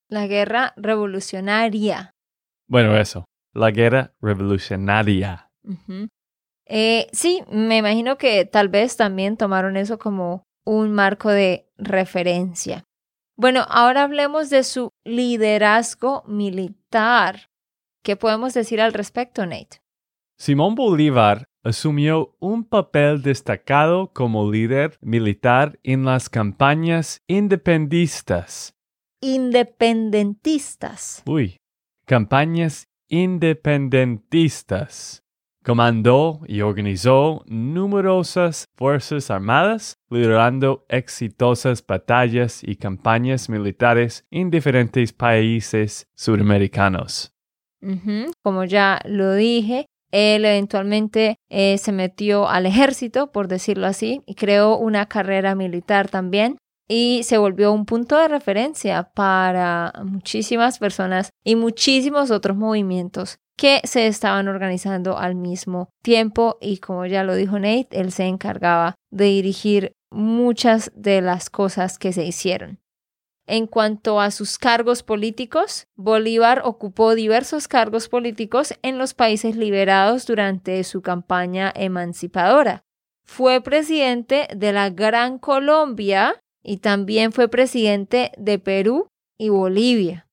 La 0.08 0.26
guerra 0.26 0.72
revolucionaria. 0.76 2.12
Bueno, 2.68 2.96
eso, 2.96 3.24
la 3.52 3.70
guerra 3.70 4.12
revolucionaria. 4.20 5.50
Eh, 6.66 7.08
sí, 7.12 7.42
me 7.50 7.78
imagino 7.78 8.16
que 8.16 8.44
tal 8.44 8.68
vez 8.68 8.96
también 8.96 9.36
tomaron 9.36 9.76
eso 9.76 9.98
como 9.98 10.44
un 10.64 10.92
marco 10.92 11.30
de 11.30 11.68
referencia. 11.76 12.84
Bueno, 13.36 13.64
ahora 13.68 14.02
hablemos 14.02 14.50
de 14.50 14.64
su 14.64 14.90
liderazgo 15.04 16.22
militar. 16.26 17.50
¿Qué 18.04 18.16
podemos 18.16 18.54
decir 18.54 18.80
al 18.80 18.92
respecto, 18.92 19.46
Nate? 19.46 19.80
Simón 20.40 20.74
Bolívar 20.74 21.46
asumió 21.62 22.34
un 22.40 22.64
papel 22.64 23.20
destacado 23.20 24.10
como 24.14 24.50
líder 24.50 24.96
militar 25.02 25.78
en 25.82 26.06
las 26.06 26.30
campañas 26.30 27.20
independistas. 27.26 28.74
Independentistas. 29.20 31.22
Uy, 31.26 31.58
campañas 32.06 32.88
independentistas. 33.10 35.22
Comandó 35.62 36.40
y 36.46 36.62
organizó 36.62 37.44
numerosas 37.46 38.64
fuerzas 38.78 39.30
armadas, 39.30 39.98
liderando 40.08 40.86
exitosas 40.88 41.86
batallas 41.86 42.64
y 42.64 42.76
campañas 42.76 43.50
militares 43.50 44.24
en 44.30 44.50
diferentes 44.50 45.12
países 45.12 46.08
sudamericanos. 46.16 47.34
Como 48.42 48.64
ya 48.64 49.02
lo 49.04 49.34
dije, 49.34 49.84
él 50.12 50.44
eventualmente 50.44 51.36
eh, 51.48 51.78
se 51.78 51.92
metió 51.92 52.48
al 52.48 52.66
ejército, 52.66 53.30
por 53.32 53.48
decirlo 53.48 53.86
así, 53.86 54.22
y 54.26 54.34
creó 54.34 54.76
una 54.76 55.06
carrera 55.06 55.54
militar 55.54 56.08
también 56.08 56.58
y 56.88 57.22
se 57.22 57.38
volvió 57.38 57.72
un 57.72 57.86
punto 57.86 58.18
de 58.18 58.26
referencia 58.26 59.12
para 59.14 59.92
muchísimas 60.04 60.80
personas 60.80 61.30
y 61.44 61.54
muchísimos 61.54 62.32
otros 62.32 62.56
movimientos 62.56 63.38
que 63.56 63.80
se 63.84 64.08
estaban 64.08 64.48
organizando 64.48 65.16
al 65.16 65.36
mismo 65.36 65.90
tiempo 66.02 66.58
y 66.60 66.78
como 66.78 67.06
ya 67.06 67.22
lo 67.22 67.36
dijo 67.36 67.60
Nate, 67.60 67.88
él 67.92 68.10
se 68.10 68.24
encargaba 68.24 68.96
de 69.12 69.26
dirigir 69.26 69.92
muchas 70.10 70.90
de 70.96 71.20
las 71.20 71.48
cosas 71.48 71.98
que 71.98 72.12
se 72.12 72.24
hicieron. 72.24 72.80
En 73.52 73.66
cuanto 73.66 74.20
a 74.20 74.30
sus 74.30 74.58
cargos 74.58 75.02
políticos, 75.02 75.88
Bolívar 75.96 76.62
ocupó 76.64 77.16
diversos 77.16 77.66
cargos 77.66 78.08
políticos 78.08 78.74
en 78.82 78.96
los 78.96 79.12
países 79.12 79.56
liberados 79.56 80.24
durante 80.24 80.84
su 80.84 81.02
campaña 81.02 81.72
emancipadora. 81.74 82.84
Fue 83.24 83.60
presidente 83.60 84.46
de 84.54 84.72
la 84.72 84.90
Gran 84.90 85.40
Colombia 85.40 86.40
y 86.62 86.76
también 86.76 87.32
fue 87.32 87.48
presidente 87.48 88.30
de 88.38 88.60
Perú 88.60 89.08
y 89.36 89.48
Bolivia. 89.48 90.28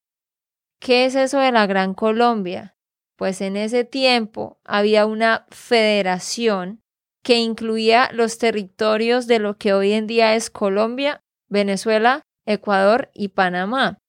¿Qué 0.80 1.06
es 1.06 1.16
eso 1.16 1.40
de 1.40 1.52
la 1.52 1.66
Gran 1.66 1.96
Colombia? 1.96 2.76
Pues 3.16 3.42
en 3.42 3.58
ese 3.58 3.84
tiempo 3.84 4.60
había 4.64 5.08
una 5.08 5.48
federación 5.50 6.84
que 7.24 7.38
incluía 7.38 8.12
los 8.14 8.38
territorios 8.38 9.26
de 9.26 9.40
lo 9.40 9.58
que 9.58 9.74
hoy 9.74 9.94
en 9.94 10.06
día 10.06 10.36
es 10.36 10.52
Colombia, 10.52 11.24
Venezuela, 11.50 12.27
Ecuador 12.48 13.12
y 13.14 13.30
Panamá. 13.30 14.00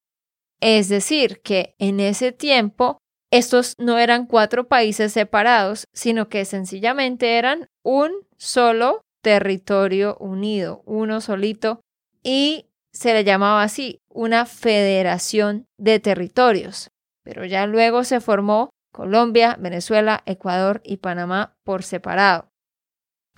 Es 0.60 0.88
decir, 0.88 1.40
que 1.42 1.74
en 1.78 2.00
ese 2.00 2.32
tiempo 2.32 2.98
estos 3.30 3.74
no 3.78 3.98
eran 3.98 4.26
cuatro 4.26 4.68
países 4.68 5.12
separados, 5.12 5.84
sino 5.92 6.28
que 6.28 6.44
sencillamente 6.46 7.36
eran 7.36 7.68
un 7.84 8.10
solo 8.38 9.02
territorio 9.22 10.16
unido, 10.18 10.82
uno 10.86 11.20
solito, 11.20 11.80
y 12.22 12.66
se 12.92 13.12
le 13.12 13.24
llamaba 13.24 13.62
así, 13.62 14.00
una 14.08 14.46
federación 14.46 15.66
de 15.76 16.00
territorios. 16.00 16.90
Pero 17.22 17.44
ya 17.44 17.66
luego 17.66 18.04
se 18.04 18.20
formó 18.20 18.70
Colombia, 18.92 19.56
Venezuela, 19.60 20.22
Ecuador 20.24 20.80
y 20.82 20.96
Panamá 20.96 21.54
por 21.64 21.82
separado. 21.82 22.48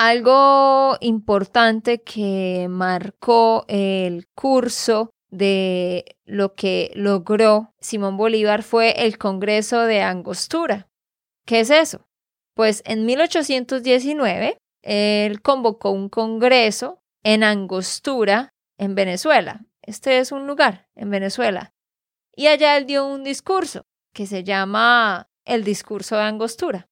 Algo 0.03 0.97
importante 1.03 2.01
que 2.01 2.69
marcó 2.71 3.67
el 3.69 4.29
curso 4.35 5.11
de 5.29 6.17
lo 6.25 6.55
que 6.55 6.91
logró 6.95 7.75
Simón 7.81 8.17
Bolívar 8.17 8.63
fue 8.63 9.05
el 9.05 9.19
Congreso 9.19 9.83
de 9.83 10.01
Angostura. 10.01 10.89
¿Qué 11.45 11.61
es 11.61 11.69
eso? 11.69 12.09
Pues 12.55 12.83
en 12.87 13.05
1819 13.05 14.57
él 14.81 15.43
convocó 15.43 15.91
un 15.91 16.09
congreso 16.09 17.03
en 17.23 17.45
Angostura, 17.45 18.55
en 18.79 18.95
Venezuela. 18.95 19.67
Este 19.83 20.17
es 20.17 20.33
un 20.33 20.47
lugar 20.47 20.89
en 20.95 21.11
Venezuela. 21.11 21.75
Y 22.35 22.47
allá 22.47 22.79
él 22.79 22.87
dio 22.87 23.05
un 23.05 23.23
discurso 23.23 23.83
que 24.15 24.25
se 24.25 24.45
llama 24.45 25.29
el 25.45 25.63
discurso 25.63 26.17
de 26.17 26.23
Angostura. 26.23 26.90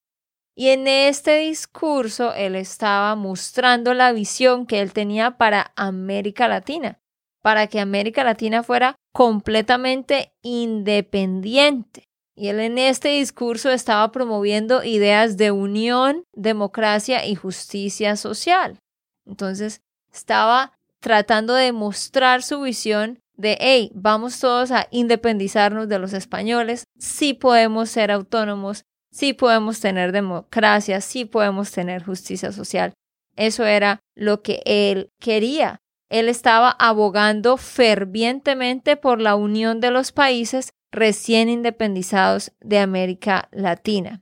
Y 0.59 0.71
en 0.71 0.89
este 0.89 1.39
discurso 1.39 2.35
él 2.35 2.57
estaba 2.57 3.15
mostrando 3.15 3.95
la 3.95 4.11
visión 4.11 4.67
que 4.67 4.81
él 4.81 4.93
tenía 4.93 5.39
para 5.39 5.71
América 5.77 6.49
Latina, 6.49 6.99
para 7.43 7.69
que 7.69 7.79
América 7.79 8.25
Latina 8.25 8.65
fuera 8.65 8.97
completamente 9.13 10.33
independiente. 10.43 12.09
Y 12.35 12.49
él 12.49 12.59
en 12.59 12.77
este 12.77 13.11
discurso 13.11 13.71
estaba 13.71 14.11
promoviendo 14.11 14.83
ideas 14.83 15.37
de 15.37 15.53
unión, 15.53 16.25
democracia 16.35 17.25
y 17.25 17.37
justicia 17.37 18.17
social. 18.17 18.81
Entonces 19.27 19.81
estaba 20.13 20.73
tratando 20.99 21.55
de 21.55 21.71
mostrar 21.71 22.43
su 22.43 22.63
visión 22.63 23.21
de, 23.37 23.57
hey, 23.61 23.93
vamos 23.95 24.41
todos 24.41 24.73
a 24.73 24.89
independizarnos 24.91 25.89
de 25.89 26.01
los 26.01 26.13
españoles, 26.15 26.83
sí 26.99 27.33
podemos 27.33 27.91
ser 27.91 28.11
autónomos, 28.11 28.85
sí 29.11 29.33
podemos 29.33 29.81
tener 29.81 30.13
democracia, 30.13 31.01
sí 31.01 31.25
podemos 31.25 31.71
tener 31.71 32.05
justicia 32.05 32.53
social. 32.53 32.93
Eso 33.37 33.65
era 33.65 34.01
lo 34.15 34.43
que 34.43 34.63
él 34.65 35.11
quería. 35.21 35.81
Él 36.11 36.29
estaba 36.29 36.71
abogando 36.71 37.57
fervientemente 37.57 38.97
por 38.97 39.21
la 39.21 39.37
unión 39.37 39.81
de 39.81 39.91
los 39.91 40.13
países 40.13 40.71
recién 40.91 41.49
independizados 41.49 42.53
de 42.61 42.79
América 42.79 43.49
Latina. 43.53 44.21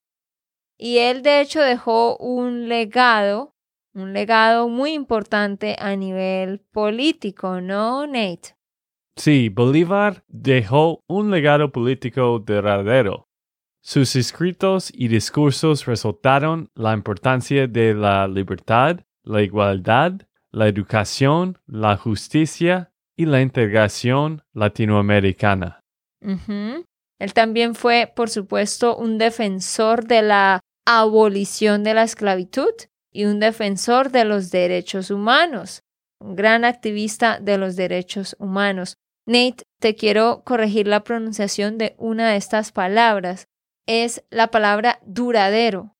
Y 0.79 0.99
él 0.99 1.22
de 1.22 1.40
hecho 1.40 1.61
dejó 1.62 2.16
un 2.18 2.68
legado, 2.68 3.55
un 3.94 4.12
legado 4.12 4.68
muy 4.68 4.92
importante 4.92 5.77
a 5.79 5.96
nivel 5.96 6.61
político, 6.72 7.61
¿no, 7.61 8.07
Nate? 8.07 8.57
Sí, 9.16 9.49
Bolívar 9.49 10.25
dejó 10.29 11.01
un 11.09 11.31
legado 11.31 11.72
político 11.72 12.38
duradero. 12.38 13.29
Sus 13.88 14.16
escritos 14.16 14.90
y 14.92 15.07
discursos 15.07 15.87
resaltaron 15.87 16.72
la 16.75 16.92
importancia 16.92 17.68
de 17.68 17.94
la 17.94 18.27
libertad, 18.27 18.99
la 19.22 19.42
igualdad, 19.42 20.22
la 20.51 20.66
educación, 20.66 21.57
la 21.68 21.96
justicia 21.96 22.90
y 23.16 23.27
la 23.27 23.40
integración 23.40 24.42
latinoamericana. 24.55 25.85
Él 26.20 27.33
también 27.33 27.77
fue, 27.77 28.12
por 28.12 28.29
supuesto, 28.29 28.96
un 28.96 29.18
defensor 29.18 30.05
de 30.05 30.22
la 30.22 30.59
abolición 30.85 31.85
de 31.85 31.94
la 31.94 32.03
esclavitud 32.03 32.75
y 33.12 33.27
un 33.27 33.38
defensor 33.38 34.11
de 34.11 34.25
los 34.25 34.51
derechos 34.51 35.12
humanos, 35.12 35.85
un 36.20 36.35
gran 36.35 36.64
activista 36.64 37.38
de 37.38 37.57
los 37.57 37.77
derechos 37.77 38.35
humanos. 38.40 38.96
Nate, 39.27 39.62
te 39.79 39.94
quiero 39.94 40.42
corregir 40.44 40.88
la 40.88 41.05
pronunciación 41.05 41.79
de 41.79 41.94
una 41.99 42.31
de 42.31 42.37
estas 42.37 42.72
palabras 42.72 43.46
es 43.87 44.25
la 44.31 44.49
palabra 44.49 44.99
duradero. 45.07 45.96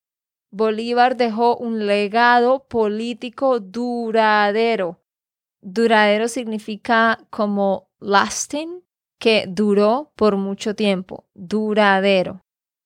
Bolívar 0.51 1.17
dejó 1.17 1.57
un 1.57 1.87
legado 1.87 2.67
político 2.69 3.61
duradero. 3.61 5.01
Duradero 5.61 6.29
significa 6.29 7.19
como 7.31 7.91
lasting, 8.01 8.83
que 9.19 9.47
duró 9.49 10.13
por 10.17 10.37
mucho 10.37 10.75
tiempo. 10.75 11.25
Duradero. 11.35 12.41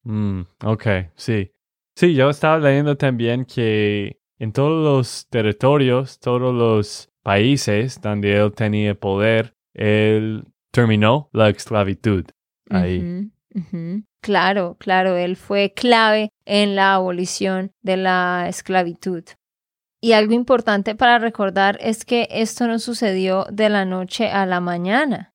Mm, 0.05 0.43
ok, 0.65 0.87
sí. 1.15 1.53
Sí, 1.95 2.15
yo 2.15 2.31
estaba 2.31 2.59
leyendo 2.59 2.97
también 2.97 3.45
que 3.45 4.21
en 4.39 4.53
todos 4.53 4.83
los 4.83 5.27
territorios, 5.29 6.19
todos 6.19 6.55
los 6.55 7.11
países 7.23 8.01
donde 8.01 8.37
él 8.37 8.53
tenía 8.53 8.95
poder, 8.95 9.55
él 9.75 10.45
terminó 10.71 11.29
la 11.33 11.51
esclavitud 11.51 12.25
ahí. 12.71 13.31
Claro, 14.21 14.77
claro, 14.79 15.17
él 15.17 15.37
fue 15.37 15.73
clave 15.75 16.31
en 16.45 16.77
la 16.77 16.95
abolición 16.95 17.73
de 17.83 17.97
la 17.97 18.47
esclavitud. 18.49 19.25
Y 20.03 20.13
algo 20.13 20.33
importante 20.33 20.95
para 20.95 21.19
recordar 21.19 21.79
es 21.81 22.05
que 22.05 22.29
esto 22.31 22.67
no 22.67 22.79
sucedió 22.79 23.47
de 23.51 23.69
la 23.69 23.85
noche 23.85 24.31
a 24.31 24.47
la 24.47 24.61
mañana. 24.61 25.35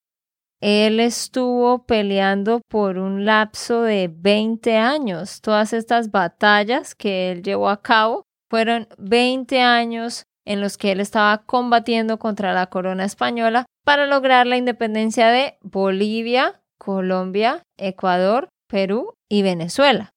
Él 0.60 1.00
estuvo 1.00 1.84
peleando 1.84 2.62
por 2.68 2.98
un 2.98 3.24
lapso 3.24 3.82
de 3.82 4.08
20 4.12 4.76
años. 4.76 5.40
Todas 5.40 5.72
estas 5.72 6.10
batallas 6.10 6.94
que 6.94 7.30
él 7.30 7.42
llevó 7.42 7.68
a 7.68 7.82
cabo 7.82 8.24
fueron 8.50 8.88
20 8.98 9.60
años 9.60 10.24
en 10.44 10.60
los 10.60 10.78
que 10.78 10.92
él 10.92 11.00
estaba 11.00 11.44
combatiendo 11.44 12.18
contra 12.18 12.54
la 12.54 12.68
corona 12.68 13.04
española 13.04 13.66
para 13.84 14.06
lograr 14.06 14.46
la 14.46 14.56
independencia 14.56 15.28
de 15.28 15.58
Bolivia, 15.60 16.62
Colombia, 16.78 17.62
Ecuador, 17.76 18.48
Perú 18.68 19.14
y 19.28 19.42
Venezuela. 19.42 20.10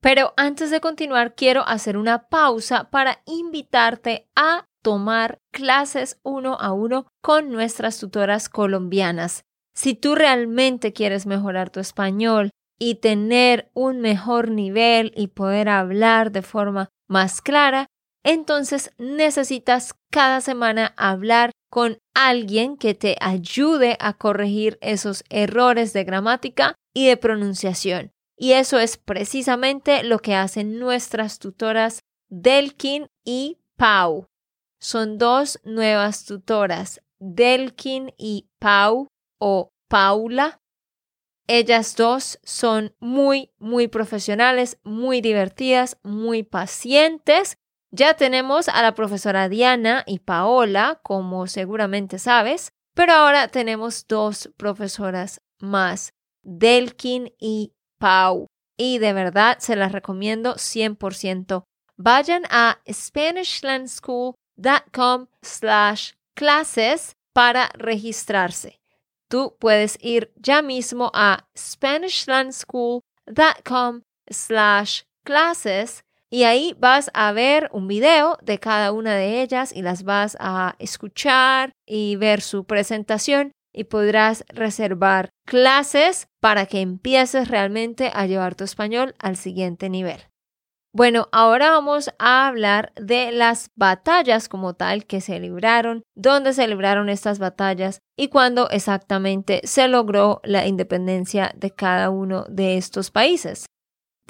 Pero 0.00 0.32
antes 0.36 0.70
de 0.70 0.80
continuar, 0.80 1.34
quiero 1.34 1.62
hacer 1.66 1.96
una 1.96 2.28
pausa 2.28 2.90
para 2.90 3.22
invitarte 3.26 4.28
a 4.34 4.64
tomar 4.82 5.38
clases 5.52 6.18
uno 6.22 6.56
a 6.58 6.72
uno 6.72 7.06
con 7.22 7.50
nuestras 7.50 7.98
tutoras 7.98 8.48
colombianas. 8.48 9.44
Si 9.74 9.94
tú 9.94 10.14
realmente 10.14 10.92
quieres 10.92 11.26
mejorar 11.26 11.70
tu 11.70 11.80
español 11.80 12.50
y 12.78 12.96
tener 12.96 13.70
un 13.74 14.00
mejor 14.00 14.50
nivel 14.50 15.12
y 15.14 15.28
poder 15.28 15.68
hablar 15.68 16.32
de 16.32 16.42
forma 16.42 16.88
más 17.08 17.42
clara, 17.42 17.86
entonces 18.24 18.90
necesitas 18.98 19.94
cada 20.10 20.40
semana 20.40 20.94
hablar 20.96 21.52
con 21.70 21.98
alguien 22.14 22.76
que 22.76 22.94
te 22.94 23.16
ayude 23.20 23.96
a 24.00 24.14
corregir 24.14 24.78
esos 24.80 25.24
errores 25.30 25.92
de 25.92 26.04
gramática 26.04 26.74
y 26.94 27.06
de 27.06 27.16
pronunciación. 27.16 28.12
Y 28.36 28.52
eso 28.52 28.78
es 28.78 28.96
precisamente 28.96 30.02
lo 30.02 30.18
que 30.18 30.34
hacen 30.34 30.78
nuestras 30.78 31.38
tutoras 31.38 32.00
Delkin 32.28 33.06
y 33.24 33.58
Pau. 33.76 34.26
Son 34.80 35.18
dos 35.18 35.60
nuevas 35.62 36.24
tutoras, 36.24 37.02
Delkin 37.18 38.12
y 38.16 38.48
Pau 38.58 39.08
o 39.38 39.70
Paula. 39.88 40.58
Ellas 41.46 41.96
dos 41.96 42.38
son 42.42 42.94
muy, 42.98 43.50
muy 43.58 43.88
profesionales, 43.88 44.78
muy 44.84 45.20
divertidas, 45.20 45.98
muy 46.02 46.42
pacientes 46.42 47.58
ya 47.90 48.14
tenemos 48.14 48.68
a 48.68 48.82
la 48.82 48.94
profesora 48.94 49.48
Diana 49.48 50.04
y 50.06 50.20
Paola, 50.20 51.00
como 51.02 51.46
seguramente 51.46 52.18
sabes, 52.18 52.72
pero 52.94 53.12
ahora 53.12 53.48
tenemos 53.48 54.06
dos 54.06 54.50
profesoras 54.56 55.40
más, 55.60 56.12
Delkin 56.42 57.32
y 57.38 57.74
Pau. 57.98 58.46
y 58.76 58.98
de 58.98 59.12
verdad 59.12 59.58
se 59.58 59.76
las 59.76 59.92
recomiendo 59.92 60.54
100%. 60.54 61.64
Vayan 61.98 62.44
a 62.48 62.80
SpanishLandSchool.com 62.90 65.26
slash 65.42 66.12
clases 66.34 67.14
para 67.34 67.68
registrarse. 67.74 68.80
Tú 69.28 69.54
puedes 69.60 69.98
ir 70.00 70.32
ya 70.36 70.62
mismo 70.62 71.10
a 71.12 71.46
SpanishLandSchool.com 71.54 74.00
slash 74.30 75.02
clases 75.24 76.04
y 76.30 76.44
ahí 76.44 76.76
vas 76.78 77.10
a 77.12 77.32
ver 77.32 77.68
un 77.72 77.88
video 77.88 78.38
de 78.40 78.58
cada 78.58 78.92
una 78.92 79.14
de 79.16 79.42
ellas 79.42 79.72
y 79.74 79.82
las 79.82 80.04
vas 80.04 80.36
a 80.40 80.76
escuchar 80.78 81.72
y 81.86 82.16
ver 82.16 82.40
su 82.40 82.64
presentación 82.64 83.52
y 83.72 83.84
podrás 83.84 84.44
reservar 84.48 85.30
clases 85.46 86.28
para 86.40 86.66
que 86.66 86.80
empieces 86.80 87.48
realmente 87.48 88.10
a 88.14 88.26
llevar 88.26 88.54
tu 88.54 88.64
español 88.64 89.14
al 89.18 89.36
siguiente 89.36 89.90
nivel. 89.90 90.20
Bueno, 90.92 91.28
ahora 91.30 91.70
vamos 91.70 92.10
a 92.18 92.48
hablar 92.48 92.92
de 92.96 93.30
las 93.30 93.70
batallas 93.76 94.48
como 94.48 94.74
tal 94.74 95.06
que 95.06 95.20
se 95.20 95.38
libraron, 95.38 96.02
dónde 96.16 96.52
se 96.52 96.66
libraron 96.66 97.08
estas 97.08 97.38
batallas 97.38 98.00
y 98.18 98.26
cuándo 98.26 98.68
exactamente 98.70 99.60
se 99.64 99.86
logró 99.86 100.40
la 100.42 100.66
independencia 100.66 101.52
de 101.54 101.70
cada 101.70 102.10
uno 102.10 102.44
de 102.48 102.76
estos 102.76 103.12
países. 103.12 103.66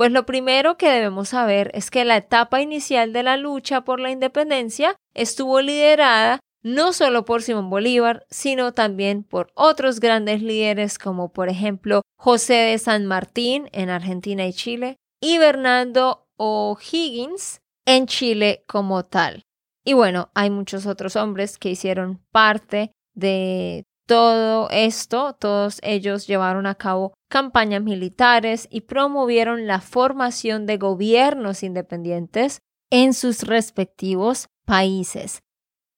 Pues 0.00 0.12
lo 0.12 0.24
primero 0.24 0.78
que 0.78 0.88
debemos 0.88 1.28
saber 1.28 1.70
es 1.74 1.90
que 1.90 2.06
la 2.06 2.16
etapa 2.16 2.62
inicial 2.62 3.12
de 3.12 3.22
la 3.22 3.36
lucha 3.36 3.82
por 3.82 4.00
la 4.00 4.10
independencia 4.10 4.96
estuvo 5.12 5.60
liderada 5.60 6.40
no 6.62 6.94
solo 6.94 7.26
por 7.26 7.42
Simón 7.42 7.68
Bolívar, 7.68 8.24
sino 8.30 8.72
también 8.72 9.24
por 9.24 9.52
otros 9.54 10.00
grandes 10.00 10.40
líderes 10.40 10.98
como 10.98 11.34
por 11.34 11.50
ejemplo 11.50 12.00
José 12.16 12.54
de 12.54 12.78
San 12.78 13.04
Martín 13.04 13.68
en 13.72 13.90
Argentina 13.90 14.46
y 14.46 14.54
Chile 14.54 14.96
y 15.20 15.36
Bernardo 15.36 16.26
O'Higgins 16.38 17.60
en 17.84 18.06
Chile 18.06 18.64
como 18.66 19.04
tal. 19.04 19.42
Y 19.84 19.92
bueno, 19.92 20.30
hay 20.34 20.48
muchos 20.48 20.86
otros 20.86 21.14
hombres 21.14 21.58
que 21.58 21.68
hicieron 21.68 22.24
parte 22.32 22.90
de 23.12 23.84
todo 24.10 24.68
esto, 24.70 25.34
todos 25.34 25.78
ellos 25.84 26.26
llevaron 26.26 26.66
a 26.66 26.74
cabo 26.74 27.14
campañas 27.30 27.80
militares 27.80 28.66
y 28.68 28.80
promovieron 28.80 29.68
la 29.68 29.80
formación 29.80 30.66
de 30.66 30.78
gobiernos 30.78 31.62
independientes 31.62 32.58
en 32.90 33.14
sus 33.14 33.44
respectivos 33.44 34.48
países. 34.66 35.38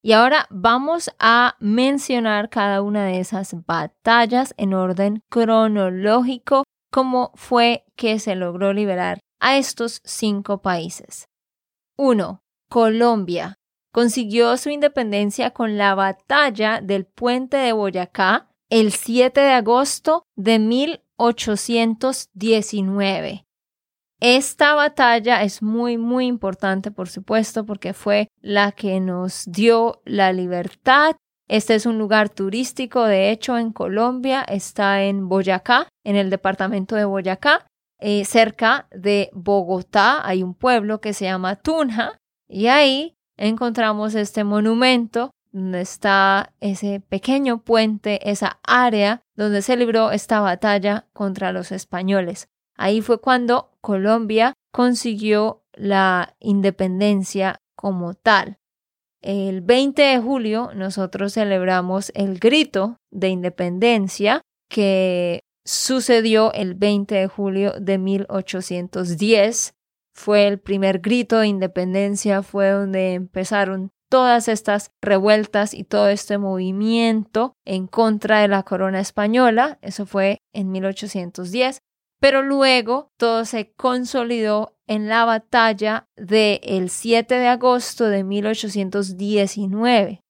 Y 0.03 0.13
ahora 0.13 0.47
vamos 0.51 1.11
a 1.19 1.57
mencionar 1.59 2.51
cada 2.51 2.83
una 2.83 3.07
de 3.07 3.19
esas 3.19 3.57
batallas 3.65 4.53
en 4.59 4.75
orden 4.75 5.23
cronológico, 5.31 6.65
cómo 6.93 7.33
fue 7.35 7.87
que 7.97 8.19
se 8.19 8.35
logró 8.35 8.75
liberar 8.75 9.21
a 9.41 9.57
estos 9.57 10.03
cinco 10.05 10.61
países. 10.61 11.29
1. 11.97 12.43
Colombia. 12.69 13.55
Consiguió 13.93 14.57
su 14.57 14.71
independencia 14.71 15.51
con 15.51 15.77
la 15.77 15.95
batalla 15.95 16.81
del 16.81 17.05
puente 17.05 17.59
de 17.59 17.73
Boyacá 17.73 18.49
el 18.71 18.93
7 18.93 19.39
de 19.39 19.53
agosto 19.53 20.25
de 20.35 20.59
1819. 20.59 23.45
Esta 24.19 24.75
batalla 24.75 25.43
es 25.43 25.63
muy, 25.63 25.99
muy 25.99 26.27
importante, 26.27 26.91
por 26.91 27.11
supuesto, 27.11 27.67
porque 27.67 27.93
fue 27.93 28.29
la 28.41 28.73
que 28.73 28.99
nos 28.99 29.45
dio 29.47 30.01
la 30.07 30.33
libertad. 30.33 31.17
Este 31.47 31.75
es 31.75 31.85
un 31.85 31.99
lugar 31.99 32.31
turístico, 32.31 33.05
de 33.05 33.31
hecho, 33.31 33.59
en 33.59 33.73
Colombia, 33.73 34.41
está 34.41 35.03
en 35.03 35.29
Boyacá, 35.29 35.89
en 36.03 36.17
el 36.17 36.31
departamento 36.31 36.97
de 36.97 37.05
Boyacá. 37.05 37.67
Eh, 37.99 38.25
cerca 38.25 38.89
de 38.91 39.29
Bogotá 39.35 40.27
hay 40.27 40.43
un 40.43 40.55
pueblo 40.55 41.03
que 41.03 41.13
se 41.13 41.27
llama 41.27 41.57
Tunja 41.57 42.17
y 42.49 42.69
ahí 42.69 43.19
encontramos 43.43 44.15
este 44.15 44.45
monumento 44.45 45.33
donde 45.51 45.81
está 45.81 46.53
ese 46.61 47.01
pequeño 47.01 47.63
puente, 47.63 48.31
esa 48.31 48.59
área 48.63 49.23
donde 49.37 49.63
se 49.63 49.77
libró 49.77 50.13
esta 50.13 50.41
batalla 50.41 51.07
contra 51.13 51.53
los 51.53 51.73
españoles. 51.73 52.49
Ahí 52.77 53.03
fue 53.03 53.21
cuando 53.21 53.71
Colombia 53.81 54.55
consiguió 54.73 55.63
la 55.73 56.35
independencia 56.41 57.61
como 57.77 58.15
tal. 58.15 58.59
El 59.21 59.61
20 59.61 60.01
de 60.03 60.19
julio 60.19 60.71
nosotros 60.75 61.35
celebramos 61.35 62.11
el 62.15 62.39
grito 62.39 62.97
de 63.11 63.29
independencia 63.29 64.41
que 64.69 65.41
sucedió 65.65 66.53
el 66.55 66.75
20 66.75 67.15
de 67.15 67.27
julio 67.27 67.73
de 67.79 67.99
1810. 67.99 69.75
Fue 70.15 70.47
el 70.47 70.59
primer 70.59 71.01
grito 71.01 71.39
de 71.39 71.49
independencia, 71.49 72.43
fue 72.43 72.71
donde 72.71 73.15
empezaron 73.15 73.91
todas 74.11 74.49
estas 74.49 74.93
revueltas 75.01 75.73
y 75.73 75.85
todo 75.85 76.09
este 76.09 76.37
movimiento 76.37 77.55
en 77.65 77.87
contra 77.87 78.41
de 78.41 78.49
la 78.49 78.63
corona 78.63 79.01
española. 79.01 79.79
Eso 79.81 80.05
fue 80.05 80.39
en 80.53 80.71
1810 80.71 81.83
pero 82.23 82.43
luego 82.43 83.11
todo 83.17 83.45
se 83.45 83.73
consolidó 83.73 84.77
en 84.87 85.09
la 85.09 85.25
batalla 85.25 86.07
del 86.17 86.89
7 86.89 87.35
de 87.35 87.49
agosto 87.49 88.05
de 88.05 88.23
1819. 88.23 90.21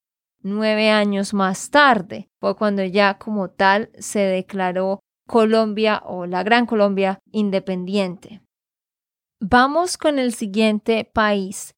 Nueve 0.43 0.89
años 0.89 1.35
más 1.35 1.69
tarde 1.69 2.31
fue 2.41 2.57
cuando 2.57 2.83
ya 2.83 3.19
como 3.19 3.51
tal 3.51 3.91
se 3.99 4.21
declaró 4.21 5.01
Colombia 5.29 6.03
o 6.07 6.25
la 6.25 6.43
Gran 6.43 6.65
Colombia 6.65 7.19
independiente. 7.31 8.41
Vamos 9.45 9.99
con 9.99 10.21
el 10.21 10.35
siguiente 10.35 11.05
país. 11.05 11.75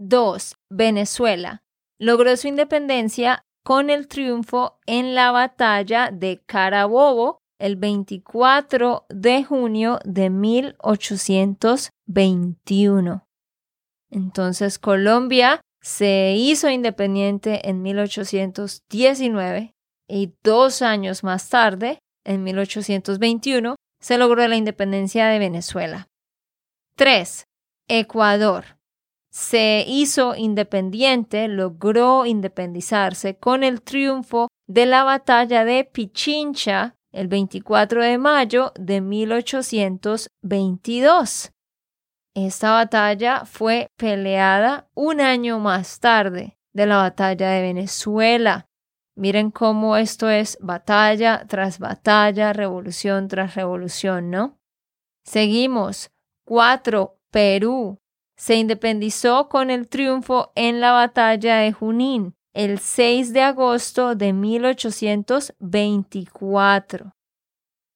2. 0.00 0.56
Venezuela. 0.68 1.62
Logró 1.96 2.36
su 2.36 2.48
independencia 2.48 3.44
con 3.64 3.88
el 3.88 4.08
triunfo 4.08 4.80
en 4.84 5.14
la 5.14 5.30
batalla 5.30 6.10
de 6.10 6.42
Carabobo 6.44 7.38
el 7.60 7.76
24 7.76 9.06
de 9.10 9.44
junio 9.44 10.00
de 10.04 10.28
1821. 10.28 13.28
Entonces 14.10 14.80
Colombia 14.80 15.60
se 15.80 16.34
hizo 16.36 16.68
independiente 16.68 17.68
en 17.68 17.80
1819 17.82 19.72
y 20.08 20.34
dos 20.42 20.82
años 20.82 21.22
más 21.22 21.48
tarde, 21.48 22.00
en 22.24 22.42
1821, 22.42 23.76
se 24.00 24.18
logró 24.18 24.48
la 24.48 24.56
independencia 24.56 25.28
de 25.28 25.38
Venezuela. 25.38 26.08
3. 26.96 27.48
Ecuador. 27.88 28.78
Se 29.32 29.84
hizo 29.88 30.36
independiente, 30.36 31.48
logró 31.48 32.24
independizarse 32.24 33.36
con 33.36 33.64
el 33.64 33.82
triunfo 33.82 34.46
de 34.68 34.86
la 34.86 35.02
batalla 35.02 35.64
de 35.64 35.84
Pichincha 35.84 36.94
el 37.12 37.26
24 37.26 38.00
de 38.00 38.16
mayo 38.18 38.72
de 38.76 39.00
1822. 39.00 41.50
Esta 42.36 42.70
batalla 42.70 43.44
fue 43.44 43.88
peleada 43.96 44.88
un 44.94 45.20
año 45.20 45.58
más 45.58 45.98
tarde 45.98 46.56
de 46.72 46.86
la 46.86 46.98
batalla 46.98 47.50
de 47.50 47.62
Venezuela. 47.62 48.66
Miren 49.16 49.50
cómo 49.50 49.96
esto 49.96 50.30
es 50.30 50.56
batalla 50.60 51.44
tras 51.48 51.80
batalla, 51.80 52.52
revolución 52.52 53.26
tras 53.26 53.56
revolución, 53.56 54.30
¿no? 54.30 54.60
Seguimos. 55.24 56.13
4. 56.44 57.16
Perú. 57.30 57.98
Se 58.36 58.56
independizó 58.56 59.48
con 59.48 59.70
el 59.70 59.88
triunfo 59.88 60.52
en 60.54 60.80
la 60.80 60.92
batalla 60.92 61.56
de 61.56 61.72
Junín 61.72 62.34
el 62.54 62.78
6 62.78 63.32
de 63.32 63.42
agosto 63.42 64.14
de 64.14 64.32
1824. 64.32 67.12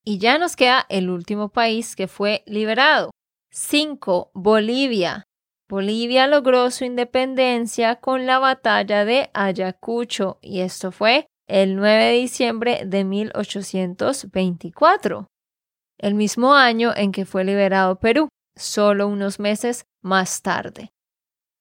Y 0.05 0.17
ya 0.17 0.37
nos 0.37 0.55
queda 0.55 0.85
el 0.89 1.09
último 1.09 1.49
país 1.49 1.95
que 1.95 2.07
fue 2.07 2.43
liberado. 2.45 3.11
5. 3.51 4.29
Bolivia. 4.33 5.23
Bolivia 5.69 6.27
logró 6.27 6.69
su 6.71 6.83
independencia 6.83 7.95
con 7.95 8.25
la 8.25 8.39
batalla 8.39 9.05
de 9.05 9.29
Ayacucho 9.33 10.39
y 10.41 10.59
esto 10.61 10.91
fue 10.91 11.27
el 11.47 11.75
9 11.75 12.05
de 12.05 12.13
diciembre 12.13 12.81
de 12.85 13.03
1824, 13.03 15.27
el 15.99 16.15
mismo 16.15 16.53
año 16.53 16.93
en 16.95 17.11
que 17.11 17.25
fue 17.25 17.43
liberado 17.43 17.99
Perú, 17.99 18.29
solo 18.59 19.07
unos 19.07 19.39
meses 19.39 19.87
más 20.01 20.41
tarde. 20.41 20.91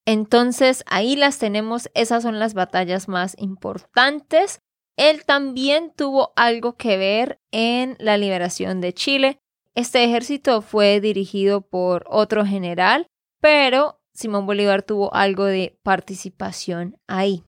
Entonces 0.07 0.85
ahí 0.87 1.17
las 1.17 1.39
tenemos, 1.39 1.91
esas 1.95 2.23
son 2.23 2.39
las 2.39 2.55
batallas 2.55 3.09
más 3.09 3.35
importantes. 3.39 4.61
Él 4.97 5.25
también 5.25 5.93
tuvo 5.97 6.33
algo 6.37 6.77
que 6.77 6.97
ver 6.97 7.41
en 7.53 7.97
la 7.99 8.17
liberación 8.17 8.81
de 8.81 8.93
Chile. 8.93 9.39
Este 9.75 10.03
ejército 10.05 10.61
fue 10.61 11.01
dirigido 11.01 11.61
por 11.61 12.05
otro 12.09 12.45
general, 12.45 13.07
pero 13.41 14.01
Simón 14.13 14.47
Bolívar 14.47 14.83
tuvo 14.83 15.15
algo 15.15 15.45
de 15.45 15.79
participación 15.83 16.97
ahí. 17.07 17.45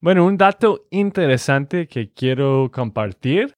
Bueno, 0.00 0.24
un 0.24 0.38
dato 0.38 0.86
interesante 0.90 1.88
que 1.88 2.12
quiero 2.12 2.70
compartir. 2.72 3.52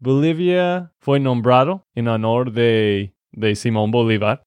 Bolivia 0.00 0.92
fue 0.98 1.20
nombrado 1.20 1.86
en 1.94 2.08
honor 2.08 2.52
de 2.52 3.14
de 3.34 3.54
Simón 3.56 3.90
Bolívar, 3.90 4.44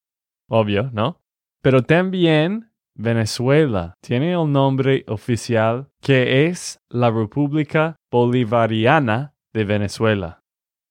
obvio, 0.50 0.90
¿no? 0.94 1.20
Pero 1.62 1.84
también 1.84 2.72
Venezuela 2.96 3.94
tiene 4.02 4.34
el 4.34 4.52
nombre 4.52 5.06
oficial 5.08 5.90
que 6.02 6.48
es 6.48 6.80
la 6.90 7.12
República 7.12 7.96
Bolivariana 8.12 9.36
de 9.54 9.64
Venezuela. 9.66 10.40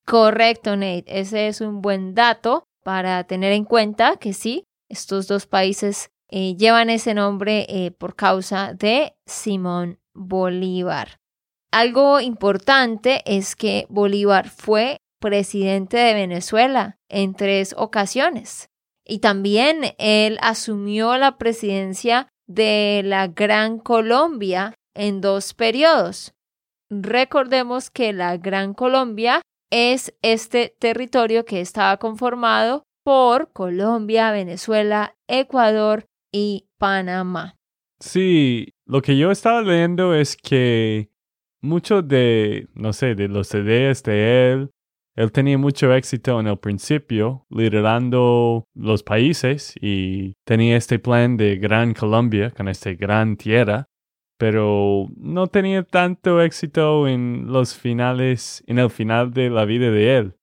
Correcto, 0.06 0.76
Nate. 0.76 1.04
Ese 1.06 1.48
es 1.48 1.60
un 1.60 1.82
buen 1.82 2.14
dato 2.14 2.64
para 2.84 3.24
tener 3.24 3.52
en 3.52 3.64
cuenta 3.64 4.16
que 4.16 4.32
sí, 4.32 4.64
estos 4.88 5.26
dos 5.26 5.46
países 5.46 6.10
eh, 6.30 6.54
llevan 6.56 6.90
ese 6.90 7.14
nombre 7.14 7.66
eh, 7.68 7.90
por 7.90 8.14
causa 8.14 8.72
de 8.72 9.16
Simón 9.26 9.98
Bolívar. 10.14 11.18
Algo 11.72 12.20
importante 12.20 13.22
es 13.26 13.56
que 13.56 13.86
Bolívar 13.88 14.48
fue 14.48 14.98
presidente 15.20 15.96
de 15.96 16.14
Venezuela 16.14 16.98
en 17.08 17.34
tres 17.34 17.74
ocasiones 17.76 18.68
y 19.06 19.20
también 19.20 19.94
él 19.98 20.38
asumió 20.40 21.16
la 21.16 21.38
presidencia 21.38 22.28
de 22.46 23.02
la 23.04 23.28
Gran 23.28 23.78
Colombia 23.78 24.74
en 24.94 25.20
dos 25.20 25.54
periodos. 25.54 26.32
Recordemos 26.90 27.90
que 27.90 28.12
la 28.12 28.36
Gran 28.36 28.74
Colombia 28.74 29.42
es 29.70 30.14
este 30.22 30.74
territorio 30.78 31.44
que 31.44 31.60
estaba 31.60 31.96
conformado 31.96 32.84
por 33.04 33.52
Colombia, 33.52 34.30
Venezuela, 34.32 35.14
Ecuador 35.28 36.06
y 36.32 36.68
Panamá. 36.78 37.56
Sí, 38.00 38.74
lo 38.84 39.02
que 39.02 39.16
yo 39.16 39.30
estaba 39.30 39.62
leyendo 39.62 40.14
es 40.14 40.36
que 40.36 41.10
muchos 41.60 42.06
de, 42.06 42.68
no 42.74 42.92
sé, 42.92 43.14
de 43.14 43.28
los 43.28 43.52
ideas 43.54 44.02
de 44.02 44.52
él, 44.52 44.70
él 45.16 45.32
tenía 45.32 45.56
mucho 45.56 45.94
éxito 45.94 46.38
en 46.38 46.46
el 46.46 46.58
principio, 46.58 47.46
liderando 47.48 48.68
los 48.74 49.02
países 49.02 49.74
y 49.80 50.34
tenía 50.44 50.76
este 50.76 50.98
plan 50.98 51.38
de 51.38 51.56
Gran 51.56 51.94
Colombia, 51.94 52.50
con 52.50 52.68
esta 52.68 52.92
gran 52.92 53.36
tierra, 53.38 53.88
pero 54.38 55.08
no 55.16 55.46
tenía 55.46 55.82
tanto 55.82 56.42
éxito 56.42 57.08
en 57.08 57.46
los 57.46 57.74
finales, 57.74 58.62
en 58.66 58.78
el 58.78 58.90
final 58.90 59.32
de 59.32 59.48
la 59.48 59.64
vida 59.64 59.90
de 59.90 60.18
él. 60.18 60.34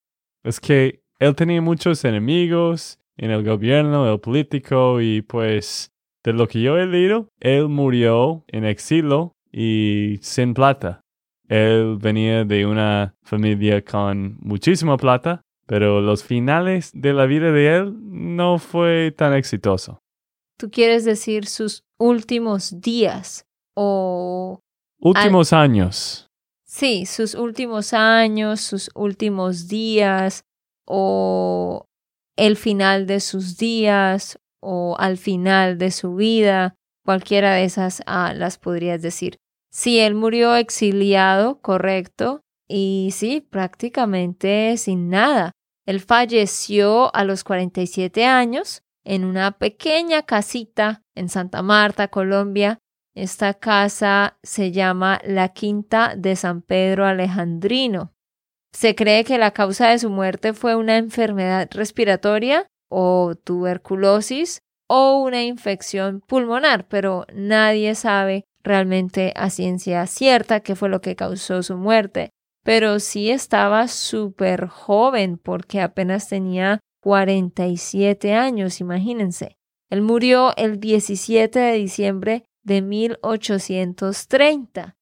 Es 0.43 0.59
que 0.59 1.03
él 1.19 1.35
tenía 1.35 1.61
muchos 1.61 2.03
enemigos 2.03 2.99
en 3.15 3.29
el 3.29 3.43
gobierno, 3.43 4.11
el 4.11 4.19
político, 4.19 4.99
y 4.99 5.21
pues 5.21 5.93
de 6.23 6.33
lo 6.33 6.47
que 6.47 6.61
yo 6.61 6.79
he 6.79 6.87
leído, 6.87 7.29
él 7.39 7.69
murió 7.69 8.43
en 8.47 8.65
exilio 8.65 9.35
y 9.51 10.17
sin 10.21 10.55
plata. 10.55 11.02
Él 11.53 11.97
venía 12.01 12.45
de 12.45 12.65
una 12.65 13.15
familia 13.21 13.85
con 13.85 14.37
muchísima 14.39 14.97
plata, 14.97 15.43
pero 15.67 16.01
los 16.01 16.23
finales 16.23 16.89
de 16.95 17.13
la 17.13 17.27
vida 17.27 17.51
de 17.51 17.75
él 17.75 17.93
no 18.09 18.57
fue 18.57 19.13
tan 19.15 19.35
exitoso. 19.35 19.99
¿Tú 20.57 20.71
quieres 20.71 21.05
decir 21.05 21.45
sus 21.45 21.83
últimos 21.99 22.81
días 22.81 23.45
o... 23.75 24.61
Últimos 24.99 25.53
años. 25.53 26.27
Sí, 26.65 27.05
sus 27.05 27.35
últimos 27.35 27.93
años, 27.93 28.59
sus 28.59 28.89
últimos 28.95 29.67
días 29.67 30.45
o 30.87 31.85
el 32.35 32.57
final 32.57 33.05
de 33.05 33.19
sus 33.19 33.57
días 33.57 34.39
o 34.59 34.95
al 34.97 35.19
final 35.19 35.77
de 35.77 35.91
su 35.91 36.15
vida, 36.15 36.73
cualquiera 37.05 37.53
de 37.53 37.65
esas 37.65 38.01
ah, 38.07 38.33
las 38.35 38.57
podrías 38.57 39.03
decir. 39.03 39.37
Sí, 39.73 39.99
él 39.99 40.13
murió 40.13 40.55
exiliado, 40.55 41.59
correcto, 41.59 42.41
y 42.67 43.09
sí, 43.11 43.41
prácticamente 43.41 44.77
sin 44.77 45.09
nada. 45.09 45.51
Él 45.87 45.99
falleció 45.99 47.13
a 47.15 47.23
los 47.23 47.43
47 47.43 48.23
años 48.23 48.83
en 49.03 49.25
una 49.25 49.57
pequeña 49.57 50.21
casita 50.21 51.01
en 51.15 51.27
Santa 51.27 51.63
Marta, 51.63 52.09
Colombia. 52.09 52.77
Esta 53.15 53.55
casa 53.55 54.37
se 54.43 54.71
llama 54.71 55.19
la 55.25 55.49
Quinta 55.49 56.13
de 56.15 56.35
San 56.35 56.61
Pedro 56.61 57.07
Alejandrino. 57.07 58.13
Se 58.73 58.93
cree 58.93 59.23
que 59.23 59.39
la 59.39 59.51
causa 59.51 59.89
de 59.89 59.97
su 59.97 60.11
muerte 60.11 60.53
fue 60.53 60.75
una 60.75 60.97
enfermedad 60.97 61.67
respiratoria 61.71 62.67
o 62.89 63.33
tuberculosis 63.35 64.61
o 64.87 65.17
una 65.17 65.43
infección 65.43 66.21
pulmonar, 66.21 66.87
pero 66.87 67.25
nadie 67.33 67.95
sabe 67.95 68.45
realmente 68.63 69.33
a 69.35 69.49
ciencia 69.49 70.05
cierta 70.07 70.61
qué 70.61 70.75
fue 70.75 70.89
lo 70.89 71.01
que 71.01 71.15
causó 71.15 71.63
su 71.63 71.77
muerte. 71.77 72.29
Pero 72.63 72.99
sí 72.99 73.29
estaba 73.29 73.87
súper 73.87 74.67
joven 74.67 75.37
porque 75.37 75.81
apenas 75.81 76.29
tenía 76.29 76.79
47 77.01 78.33
años, 78.33 78.79
imagínense. 78.79 79.57
Él 79.89 80.01
murió 80.01 80.55
el 80.55 80.79
17 80.79 81.59
de 81.59 81.73
diciembre 81.73 82.45
de 82.63 82.81
1830. 82.81 84.95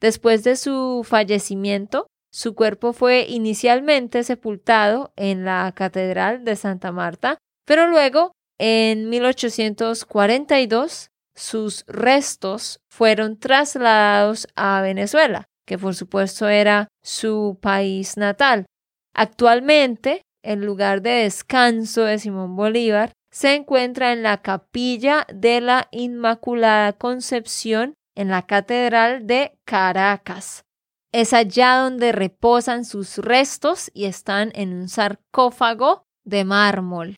Después 0.00 0.44
de 0.44 0.54
su 0.54 1.04
fallecimiento, 1.04 2.06
su 2.30 2.54
cuerpo 2.54 2.92
fue 2.92 3.26
inicialmente 3.28 4.22
sepultado 4.22 5.12
en 5.16 5.44
la 5.44 5.72
Catedral 5.74 6.44
de 6.44 6.54
Santa 6.54 6.92
Marta, 6.92 7.38
pero 7.66 7.88
luego, 7.88 8.30
en 8.58 9.08
1842, 9.08 11.10
sus 11.38 11.84
restos 11.86 12.80
fueron 12.90 13.38
trasladados 13.38 14.48
a 14.56 14.82
Venezuela, 14.82 15.46
que 15.66 15.78
por 15.78 15.94
supuesto 15.94 16.48
era 16.48 16.88
su 17.02 17.58
país 17.62 18.16
natal. 18.16 18.66
Actualmente, 19.14 20.22
el 20.42 20.64
lugar 20.64 21.02
de 21.02 21.10
descanso 21.22 22.02
de 22.02 22.18
Simón 22.18 22.56
Bolívar 22.56 23.12
se 23.30 23.54
encuentra 23.54 24.12
en 24.12 24.22
la 24.22 24.42
capilla 24.42 25.26
de 25.32 25.60
la 25.60 25.88
Inmaculada 25.90 26.92
Concepción 26.94 27.94
en 28.16 28.28
la 28.28 28.42
Catedral 28.46 29.26
de 29.26 29.58
Caracas. 29.64 30.64
Es 31.12 31.32
allá 31.32 31.76
donde 31.76 32.12
reposan 32.12 32.84
sus 32.84 33.18
restos 33.18 33.90
y 33.94 34.06
están 34.06 34.50
en 34.54 34.72
un 34.72 34.88
sarcófago 34.88 36.02
de 36.24 36.44
mármol. 36.44 37.16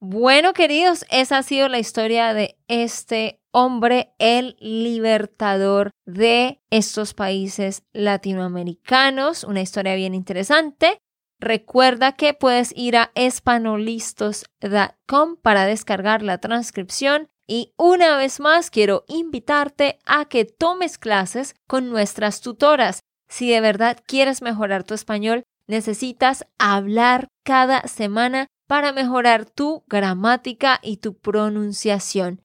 Bueno, 0.00 0.52
queridos, 0.52 1.04
esa 1.10 1.38
ha 1.38 1.42
sido 1.42 1.68
la 1.68 1.80
historia 1.80 2.32
de 2.32 2.56
este 2.68 3.37
hombre, 3.52 4.14
el 4.18 4.56
libertador 4.60 5.90
de 6.06 6.60
estos 6.70 7.14
países 7.14 7.82
latinoamericanos. 7.92 9.44
Una 9.44 9.60
historia 9.60 9.94
bien 9.94 10.14
interesante. 10.14 10.98
Recuerda 11.40 12.12
que 12.12 12.34
puedes 12.34 12.72
ir 12.76 12.96
a 12.96 13.12
espanolistos.com 13.14 15.36
para 15.40 15.66
descargar 15.66 16.22
la 16.22 16.38
transcripción 16.38 17.28
y 17.46 17.72
una 17.78 18.16
vez 18.16 18.40
más 18.40 18.70
quiero 18.70 19.04
invitarte 19.06 20.00
a 20.04 20.24
que 20.26 20.44
tomes 20.44 20.98
clases 20.98 21.54
con 21.66 21.90
nuestras 21.90 22.40
tutoras. 22.40 23.00
Si 23.28 23.50
de 23.50 23.60
verdad 23.60 23.98
quieres 24.06 24.42
mejorar 24.42 24.84
tu 24.84 24.94
español, 24.94 25.42
necesitas 25.66 26.46
hablar 26.58 27.28
cada 27.44 27.82
semana 27.82 28.46
para 28.66 28.92
mejorar 28.92 29.44
tu 29.46 29.84
gramática 29.86 30.80
y 30.82 30.98
tu 30.98 31.16
pronunciación. 31.16 32.42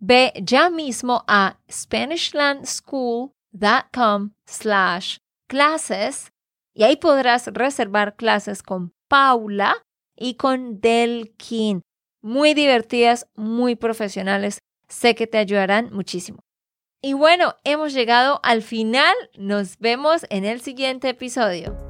Ve 0.00 0.32
ya 0.42 0.70
mismo 0.70 1.22
a 1.28 1.58
SpanishLandSchool.com 1.70 4.30
slash 4.46 5.18
clases 5.46 6.32
y 6.74 6.84
ahí 6.84 6.96
podrás 6.96 7.48
reservar 7.48 8.16
clases 8.16 8.62
con 8.62 8.94
Paula 9.08 9.76
y 10.16 10.34
con 10.34 10.80
Delkin. 10.80 11.82
Muy 12.22 12.54
divertidas, 12.54 13.28
muy 13.34 13.76
profesionales. 13.76 14.60
Sé 14.88 15.14
que 15.14 15.26
te 15.26 15.36
ayudarán 15.38 15.92
muchísimo. 15.92 16.40
Y 17.02 17.14
bueno, 17.14 17.56
hemos 17.64 17.92
llegado 17.92 18.40
al 18.42 18.62
final. 18.62 19.14
Nos 19.36 19.78
vemos 19.78 20.24
en 20.30 20.44
el 20.44 20.60
siguiente 20.60 21.10
episodio. 21.10 21.89